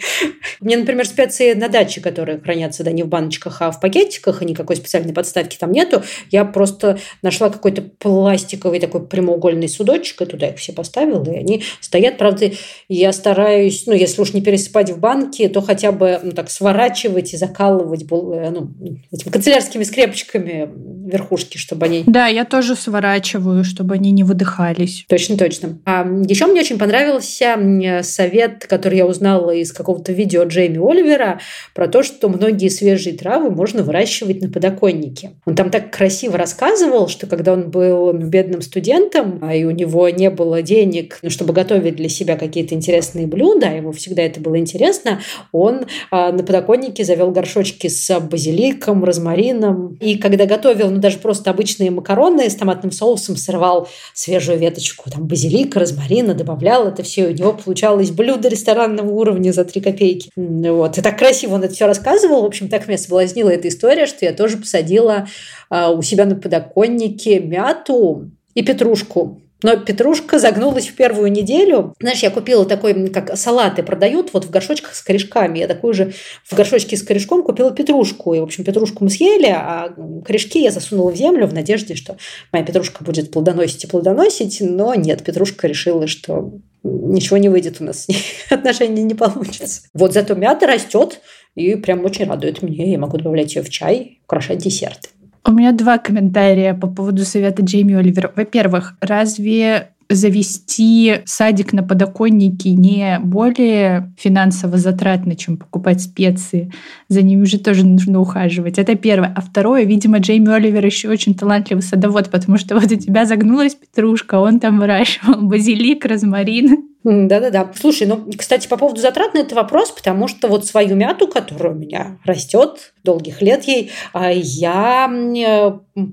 Мне, 0.61 0.77
например, 0.77 1.07
специи 1.07 1.55
на 1.55 1.69
даче, 1.69 2.01
которые 2.01 2.39
хранятся 2.39 2.85
да, 2.85 2.93
не 2.93 3.03
в 3.03 3.09
баночках, 3.09 3.63
а 3.63 3.71
в 3.71 3.81
пакетиках, 3.81 4.43
и 4.43 4.47
никакой 4.47 4.77
специальной 4.77 5.13
подставки 5.13 5.57
там 5.57 5.73
нету. 5.73 6.03
Я 6.31 6.45
просто 6.45 6.99
нашла 7.23 7.51
какой-то 7.51 7.83
пластиковый 7.83 8.81
такой 8.89 9.07
прямоугольный 9.07 9.69
судочек, 9.69 10.23
и 10.23 10.27
туда 10.27 10.49
их 10.49 10.57
все 10.57 10.73
поставила, 10.73 11.25
и 11.31 11.37
они 11.37 11.63
стоят. 11.81 12.19
Правда, 12.19 12.51
я 12.89 13.13
стараюсь, 13.13 13.85
ну, 13.87 13.93
если 13.93 14.21
уж 14.21 14.33
не 14.33 14.41
пересыпать 14.41 14.91
в 14.91 14.99
банки, 14.99 15.47
то 15.49 15.61
хотя 15.61 15.93
бы 15.93 16.19
ну, 16.23 16.33
так 16.33 16.51
сворачивать 16.51 17.35
и 17.35 17.37
закалывать 17.37 18.03
э, 18.03 18.51
ну, 18.51 18.71
этими 19.13 19.31
канцелярскими 19.31 19.85
скрепочками 19.85 20.69
верхушки, 21.09 21.59
чтобы 21.59 21.87
они... 21.87 22.05
Да, 22.07 22.27
я 22.27 22.45
тоже 22.45 22.75
сворачиваю, 22.75 23.65
чтобы 23.65 23.95
они 23.95 24.11
не 24.11 24.25
выдыхались. 24.25 25.05
Точно, 25.09 25.37
точно. 25.37 25.79
А 25.85 26.07
еще 26.27 26.47
мне 26.47 26.61
очень 26.61 26.79
понравился 26.79 27.57
совет, 28.03 28.67
который 28.67 28.99
я 28.99 29.07
узнала 29.07 29.51
из 29.51 29.73
какого-то 29.73 30.13
видео 30.13 30.45
Джейми 30.45 30.79
Оливера 30.79 31.41
про 31.75 31.89
то, 31.89 32.03
что 32.03 32.29
многие 32.29 32.69
свежие 32.69 33.17
травы 33.17 33.51
можно 33.51 33.83
выращивать 33.83 34.41
на 34.43 34.51
подоконнике. 34.51 35.33
Он 35.45 35.55
там 35.55 35.71
так 35.71 35.91
красиво 35.91 36.37
рассказывал, 36.37 37.09
что 37.09 37.27
когда 37.27 37.53
он 37.53 37.71
был 37.71 38.13
бедным 38.13 38.63
студентом, 38.69 39.39
а 39.43 39.55
и 39.55 39.65
у 39.65 39.71
него 39.71 40.09
не 40.09 40.31
было 40.31 40.63
денег, 40.63 41.19
ну, 41.23 41.31
чтобы 41.31 41.53
готовить 41.53 41.97
для 41.97 42.09
себя 42.09 42.37
какие-то 42.37 42.75
интересные 42.75 43.27
блюда, 43.27 43.67
ему 43.67 43.93
всегда 43.93 44.23
это 44.23 44.41
было 44.41 44.59
интересно, 44.59 45.21
он 45.53 45.87
а, 46.11 46.33
на 46.33 46.45
подоконнике 46.45 47.05
завел 47.05 47.31
горшочки 47.31 47.89
с 47.89 48.21
базиликом, 48.21 49.05
розмарином. 49.05 49.97
И 50.01 50.17
когда 50.17 50.47
готовил, 50.47 50.91
ну, 50.91 50.99
даже 50.99 51.19
просто 51.19 51.51
обычные 51.51 51.91
макароны 51.91 52.49
с 52.49 52.55
томатным 52.55 52.93
соусом, 52.93 53.37
сорвал 53.37 53.89
свежую 54.15 54.59
веточку 54.59 55.11
там 55.11 55.27
базилика, 55.27 55.81
розмарина, 55.81 56.35
добавлял 56.35 56.87
это 56.87 57.03
все, 57.03 57.31
и 57.31 57.35
у 57.35 57.37
него 57.37 57.53
получалось 57.53 58.11
блюдо 58.11 58.49
ресторанного 58.49 59.11
уровня 59.11 59.53
за 59.53 59.65
три 59.65 59.81
копейки. 59.81 60.31
Вот. 60.37 60.99
И 60.99 61.03
так 61.03 61.19
красиво 61.19 61.55
он 61.55 61.65
это 61.65 61.75
все 61.75 61.87
рассказывал. 61.87 62.43
В 62.43 62.47
общем, 62.47 62.69
так 62.69 62.87
меня 62.87 62.99
соблазнила 62.99 63.51
эта 63.51 63.69
история, 63.69 64.07
что 64.07 64.25
я 64.25 64.33
тоже 64.33 64.59
посадила 64.59 65.27
а, 65.71 65.91
у 65.91 66.03
себя 66.03 66.25
на 66.25 66.37
подоконнике 66.37 67.41
мяту 67.41 68.31
и 68.59 68.63
петрушку. 68.63 69.41
Но 69.63 69.77
петрушка 69.77 70.39
загнулась 70.39 70.89
в 70.89 70.95
первую 70.95 71.31
неделю. 71.31 71.95
Знаешь, 72.01 72.23
я 72.25 72.31
купила 72.31 72.65
такой, 72.65 73.09
как 73.11 73.37
салаты 73.37 73.85
продают, 73.85 74.33
вот 74.33 74.45
в 74.45 74.51
горшочках 74.51 74.95
с 74.95 75.03
корешками. 75.03 75.61
Я 75.61 75.69
такую 75.69 75.95
же 75.95 76.13
в 76.45 76.55
горшочке 76.57 76.97
с 76.97 77.03
корешком 77.05 77.45
купила 77.45 77.71
петрушку. 77.71 78.35
И, 78.35 78.41
в 78.41 78.43
общем, 78.43 78.65
петрушку 78.65 79.05
мы 79.05 79.11
съели, 79.11 79.47
а 79.47 79.95
корешки 80.25 80.61
я 80.61 80.73
засунула 80.73 81.13
в 81.13 81.17
землю 81.17 81.47
в 81.47 81.55
надежде, 81.55 81.95
что 81.95 82.17
моя 82.53 82.65
петрушка 82.65 83.05
будет 83.05 83.31
плодоносить 83.31 83.85
и 83.85 83.87
плодоносить. 83.87 84.59
Но 84.61 84.95
нет, 84.95 85.23
петрушка 85.23 85.69
решила, 85.69 86.09
что 86.09 86.53
ничего 86.83 87.37
не 87.37 87.49
выйдет 87.49 87.77
у 87.81 87.85
нас, 87.85 88.09
отношения 88.51 89.05
не 89.05 89.15
получится. 89.15 89.83
Вот 89.95 90.13
зато 90.15 90.35
мята 90.35 90.67
растет 90.67 91.21
и 91.55 91.77
прям 91.77 92.05
очень 92.05 92.27
радует 92.27 92.63
меня. 92.63 92.87
Я 92.87 92.99
могу 92.99 93.19
добавлять 93.19 93.55
ее 93.55 93.63
в 93.63 93.71
чай, 93.71 94.21
украшать 94.25 94.59
десерты. 94.59 95.11
У 95.49 95.51
меня 95.51 95.73
два 95.73 95.97
комментария 95.97 96.75
по 96.75 96.87
поводу 96.87 97.25
совета 97.25 97.63
Джейми 97.63 97.95
Оливера. 97.95 98.31
Во-первых, 98.37 98.97
разве 99.01 99.93
завести 100.11 101.21
садик 101.25 101.73
на 101.73 101.83
подоконнике 101.83 102.73
не 102.73 103.19
более 103.23 104.13
финансово 104.19 104.77
затратно, 104.77 105.37
чем 105.37 105.57
покупать 105.57 106.03
специи. 106.03 106.71
За 107.09 107.23
ними 107.23 107.43
уже 107.43 107.59
тоже 107.59 107.87
нужно 107.87 108.21
ухаживать. 108.21 108.79
Это 108.79 108.95
первое. 108.95 109.33
А 109.35 109.41
второе, 109.41 109.85
видимо, 109.85 110.19
Джейми 110.19 110.53
Оливер 110.53 110.85
еще 110.85 111.09
очень 111.09 111.35
талантливый 111.35 111.83
садовод, 111.83 112.31
потому 112.31 112.59
что 112.59 112.75
вот 112.75 112.93
у 112.93 112.97
тебя 112.97 113.25
загнулась 113.25 113.75
петрушка, 113.75 114.41
он 114.41 114.61
там 114.61 114.79
выращивал 114.79 115.41
базилик, 115.41 116.05
розмарин, 116.05 116.89
да-да-да. 117.05 117.73
Слушай, 117.79 118.09
ну, 118.09 118.29
кстати, 118.37 118.67
по 118.67 118.77
поводу 118.77 119.01
затрат 119.01 119.33
на 119.33 119.39
это 119.39 119.55
вопрос, 119.55 119.93
потому 119.93 120.27
что 120.27 120.49
вот 120.49 120.67
свою 120.67 120.97
мяту, 120.97 121.29
которая 121.29 121.73
у 121.73 121.77
меня 121.77 122.19
растет 122.25 122.93
долгих 123.05 123.41
лет 123.41 123.65
ей, 123.65 123.93
а, 124.13 124.33
я 124.33 125.09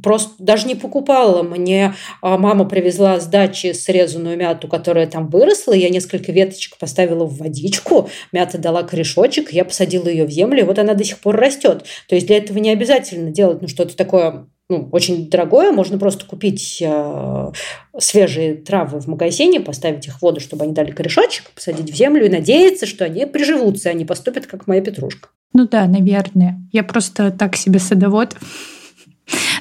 просто 0.04 0.32
даже 0.38 0.68
не 0.68 0.76
покупала. 0.76 1.42
Мне 1.42 1.96
а, 2.22 2.38
мама 2.38 2.66
привезла 2.66 3.20
с 3.20 3.26
дачи 3.26 3.74
срезанную 3.74 4.38
мяту, 4.38 4.68
которая 4.68 5.08
там 5.08 5.28
выросла. 5.28 5.74
Я 5.74 5.90
несколько 5.90 6.32
веточек 6.32 6.78
поставила 6.78 7.26
в 7.26 7.38
водичку, 7.38 8.10
мята 8.32 8.60
дала 8.60 8.84
корешочек, 8.84 9.52
я 9.52 9.66
посадила 9.66 10.08
ее 10.08 10.26
в 10.26 10.32
землю, 10.32 10.62
и 10.62 10.66
вот 10.66 10.78
она 10.78 10.94
до 10.94 11.04
сих 11.04 11.20
пор 11.20 11.36
растет. 11.36 11.84
То 12.08 12.14
есть 12.14 12.28
для 12.28 12.38
этого 12.38 12.60
не 12.60 12.70
обязательно 12.70 13.32
делать 13.32 13.62
ну, 13.62 13.68
что-то 13.68 13.98
такое 13.98 14.48
ну, 14.70 14.90
очень 14.92 15.30
дорогое. 15.30 15.72
Можно 15.72 16.00
просто 16.00 16.26
купить 16.26 16.82
э, 16.82 17.52
свежие 18.00 18.56
травы 18.56 19.00
в 19.00 19.08
магазине, 19.08 19.60
поставить 19.60 20.08
их 20.08 20.18
в 20.18 20.22
воду, 20.22 20.40
чтобы 20.40 20.64
они 20.64 20.74
дали 20.74 20.92
корешочек, 20.92 21.52
посадить 21.52 21.92
в 21.92 21.96
землю 21.96 22.26
и 22.26 22.30
надеяться, 22.30 22.86
что 22.86 23.06
они 23.06 23.26
приживутся, 23.26 23.90
они 23.90 24.06
поступят, 24.06 24.48
как 24.48 24.68
моя 24.68 24.82
петрушка. 24.82 25.30
Ну 25.54 25.68
да, 25.68 25.86
наверное. 25.88 26.60
Я 26.72 26.84
просто 26.84 27.32
так 27.32 27.56
себе 27.56 27.80
садовод. 27.80 28.36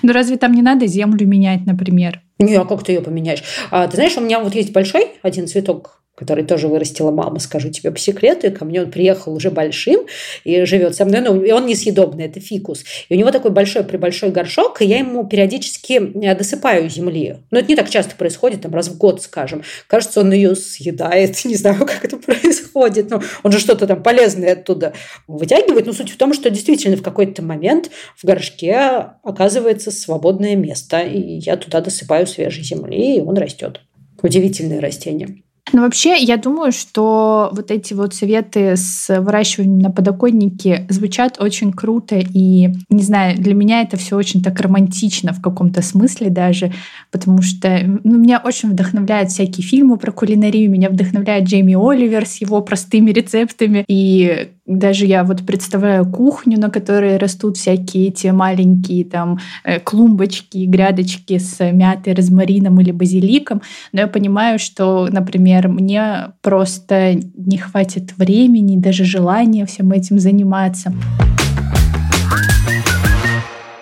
Ну 0.02 0.12
разве 0.12 0.36
там 0.36 0.52
не 0.52 0.62
надо 0.62 0.86
землю 0.86 1.26
менять, 1.26 1.66
например? 1.66 2.20
Не, 2.38 2.56
а 2.56 2.64
как 2.64 2.82
ты 2.84 2.92
ее 2.92 3.00
поменяешь? 3.00 3.42
А, 3.70 3.86
ты 3.86 3.96
знаешь, 3.96 4.16
у 4.16 4.20
меня 4.20 4.40
вот 4.40 4.54
есть 4.54 4.72
большой 4.72 5.12
один 5.22 5.46
цветок 5.46 6.03
который 6.14 6.44
тоже 6.44 6.68
вырастила 6.68 7.10
мама, 7.10 7.40
скажу 7.40 7.70
тебе 7.70 7.90
по 7.90 7.98
секрету, 7.98 8.46
и 8.46 8.50
ко 8.50 8.64
мне 8.64 8.82
он 8.82 8.90
приехал 8.90 9.34
уже 9.34 9.50
большим 9.50 10.06
и 10.44 10.64
живет 10.64 10.94
со 10.94 11.04
мной, 11.04 11.20
ну, 11.20 11.42
и 11.42 11.50
он 11.50 11.66
несъедобный, 11.66 12.26
это 12.26 12.40
фикус. 12.40 12.84
И 13.08 13.14
у 13.14 13.18
него 13.18 13.30
такой 13.32 13.50
большой-пребольшой 13.50 14.30
горшок, 14.30 14.80
и 14.80 14.86
я 14.86 14.98
ему 14.98 15.26
периодически 15.26 15.94
э, 16.24 16.36
досыпаю 16.36 16.88
земли. 16.88 17.38
Но 17.50 17.58
это 17.58 17.68
не 17.68 17.76
так 17.76 17.90
часто 17.90 18.14
происходит, 18.14 18.62
там 18.62 18.74
раз 18.74 18.88
в 18.88 18.96
год, 18.96 19.22
скажем. 19.22 19.62
Кажется, 19.88 20.20
он 20.20 20.32
ее 20.32 20.54
съедает, 20.54 21.36
не 21.44 21.56
знаю, 21.56 21.80
как 21.80 22.04
это 22.04 22.16
происходит, 22.16 23.10
но 23.10 23.22
он 23.42 23.52
же 23.52 23.58
что-то 23.58 23.86
там 23.86 24.02
полезное 24.02 24.52
оттуда 24.52 24.92
вытягивает. 25.26 25.86
Но 25.86 25.92
суть 25.92 26.10
в 26.10 26.16
том, 26.16 26.32
что 26.32 26.48
действительно 26.50 26.96
в 26.96 27.02
какой-то 27.02 27.42
момент 27.42 27.90
в 28.16 28.24
горшке 28.24 28.74
оказывается 29.22 29.90
свободное 29.90 30.54
место, 30.54 31.00
и 31.00 31.38
я 31.38 31.56
туда 31.56 31.80
досыпаю 31.80 32.26
свежей 32.26 32.62
земли, 32.62 33.16
и 33.16 33.20
он 33.20 33.36
растет. 33.36 33.80
Удивительное 34.22 34.80
растение. 34.80 35.43
Ну, 35.72 35.80
вообще, 35.80 36.18
я 36.18 36.36
думаю, 36.36 36.72
что 36.72 37.48
вот 37.52 37.70
эти 37.70 37.94
вот 37.94 38.14
советы 38.14 38.76
с 38.76 39.08
выращиванием 39.20 39.78
на 39.78 39.90
подоконнике 39.90 40.86
звучат 40.90 41.40
очень 41.40 41.72
круто. 41.72 42.16
И, 42.16 42.68
не 42.90 43.02
знаю, 43.02 43.36
для 43.38 43.54
меня 43.54 43.80
это 43.80 43.96
все 43.96 44.16
очень 44.16 44.42
так 44.42 44.60
романтично 44.60 45.32
в 45.32 45.40
каком-то 45.40 45.80
смысле 45.80 46.28
даже, 46.28 46.72
потому 47.10 47.40
что 47.40 47.80
ну, 48.04 48.18
меня 48.18 48.42
очень 48.44 48.70
вдохновляют 48.70 49.30
всякие 49.30 49.66
фильмы 49.66 49.96
про 49.96 50.12
кулинарию, 50.12 50.70
меня 50.70 50.90
вдохновляет 50.90 51.44
Джейми 51.44 51.74
Оливер 51.74 52.26
с 52.26 52.36
его 52.42 52.60
простыми 52.60 53.10
рецептами. 53.10 53.84
И 53.88 54.50
даже 54.66 55.06
я 55.06 55.24
вот 55.24 55.44
представляю 55.46 56.10
кухню, 56.10 56.58
на 56.58 56.70
которой 56.70 57.18
растут 57.18 57.56
всякие 57.56 58.08
эти 58.08 58.28
маленькие 58.28 59.04
там 59.04 59.38
э, 59.62 59.78
клумбочки, 59.78 60.64
грядочки 60.66 61.38
с 61.38 61.62
мятой, 61.70 62.14
розмарином 62.14 62.80
или 62.80 62.90
базиликом, 62.90 63.60
но 63.92 64.00
я 64.00 64.06
понимаю, 64.06 64.58
что, 64.58 65.08
например, 65.10 65.53
мне 65.62 66.32
просто 66.42 67.14
не 67.14 67.58
хватит 67.58 68.16
времени, 68.16 68.76
даже 68.76 69.04
желания 69.04 69.66
всем 69.66 69.92
этим 69.92 70.18
заниматься. 70.18 70.92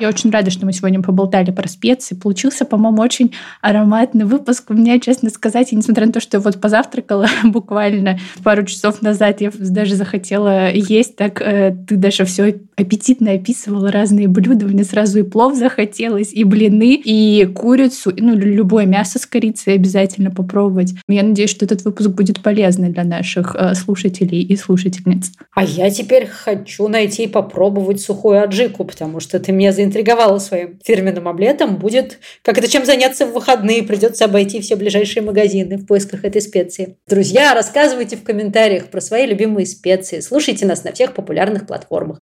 Я 0.02 0.08
очень 0.08 0.32
рада, 0.32 0.50
что 0.50 0.66
мы 0.66 0.72
сегодня 0.72 1.00
поболтали 1.00 1.52
про 1.52 1.68
специи. 1.68 2.16
Получился, 2.16 2.64
по-моему, 2.64 3.00
очень 3.00 3.32
ароматный 3.60 4.24
выпуск. 4.24 4.70
У 4.70 4.74
меня, 4.74 4.98
честно 4.98 5.30
сказать, 5.30 5.72
и 5.72 5.76
несмотря 5.76 6.06
на 6.06 6.12
то, 6.12 6.18
что 6.18 6.38
я 6.38 6.40
вот 6.40 6.60
позавтракала 6.60 7.28
буквально 7.44 8.18
пару 8.42 8.64
часов 8.64 9.00
назад, 9.00 9.40
я 9.40 9.52
даже 9.56 9.94
захотела 9.94 10.72
есть, 10.72 11.14
так 11.14 11.40
э, 11.40 11.76
ты 11.86 11.94
даже 11.94 12.24
все 12.24 12.60
аппетитно 12.76 13.32
описывала 13.32 13.90
разные 13.90 14.28
блюда. 14.28 14.66
Мне 14.66 14.84
сразу 14.84 15.20
и 15.20 15.22
плов 15.22 15.54
захотелось, 15.54 16.32
и 16.32 16.44
блины, 16.44 16.94
и 16.94 17.44
курицу, 17.46 18.12
ну, 18.16 18.34
любое 18.34 18.86
мясо 18.86 19.18
с 19.18 19.26
корицей 19.26 19.74
обязательно 19.74 20.30
попробовать. 20.30 20.94
Я 21.08 21.22
надеюсь, 21.22 21.50
что 21.50 21.64
этот 21.64 21.84
выпуск 21.84 22.10
будет 22.10 22.42
полезный 22.42 22.90
для 22.90 23.04
наших 23.04 23.54
э, 23.54 23.74
слушателей 23.74 24.42
и 24.42 24.56
слушательниц. 24.56 25.32
А 25.54 25.64
я 25.64 25.90
теперь 25.90 26.26
хочу 26.26 26.88
найти 26.88 27.24
и 27.24 27.26
попробовать 27.26 28.00
сухую 28.00 28.42
аджику, 28.42 28.84
потому 28.84 29.20
что 29.20 29.38
ты 29.38 29.52
меня 29.52 29.72
заинтриговала 29.72 30.38
своим 30.38 30.78
фирменным 30.84 31.28
омлетом, 31.28 31.76
будет 31.76 32.18
как 32.42 32.58
это 32.58 32.68
чем 32.68 32.84
заняться 32.84 33.26
в 33.26 33.32
выходные. 33.32 33.82
Придется 33.82 34.24
обойти 34.24 34.60
все 34.60 34.76
ближайшие 34.76 35.22
магазины 35.22 35.76
в 35.76 35.86
поисках 35.86 36.24
этой 36.24 36.40
специи. 36.40 36.96
Друзья, 37.08 37.54
рассказывайте 37.54 38.16
в 38.16 38.22
комментариях 38.22 38.86
про 38.86 39.00
свои 39.00 39.26
любимые 39.26 39.66
специи. 39.66 40.20
Слушайте 40.20 40.66
нас 40.66 40.84
на 40.84 40.92
всех 40.92 41.14
популярных 41.14 41.66
платформах. 41.66 42.20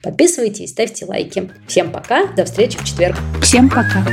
Подписывайтесь, 0.49 0.71
ставьте 0.71 1.05
лайки. 1.05 1.51
Всем 1.67 1.93
пока, 1.93 2.27
до 2.29 2.45
встречи 2.45 2.79
в 2.79 2.85
четверг. 2.85 3.17
Всем 3.43 3.69
пока. 3.69 4.05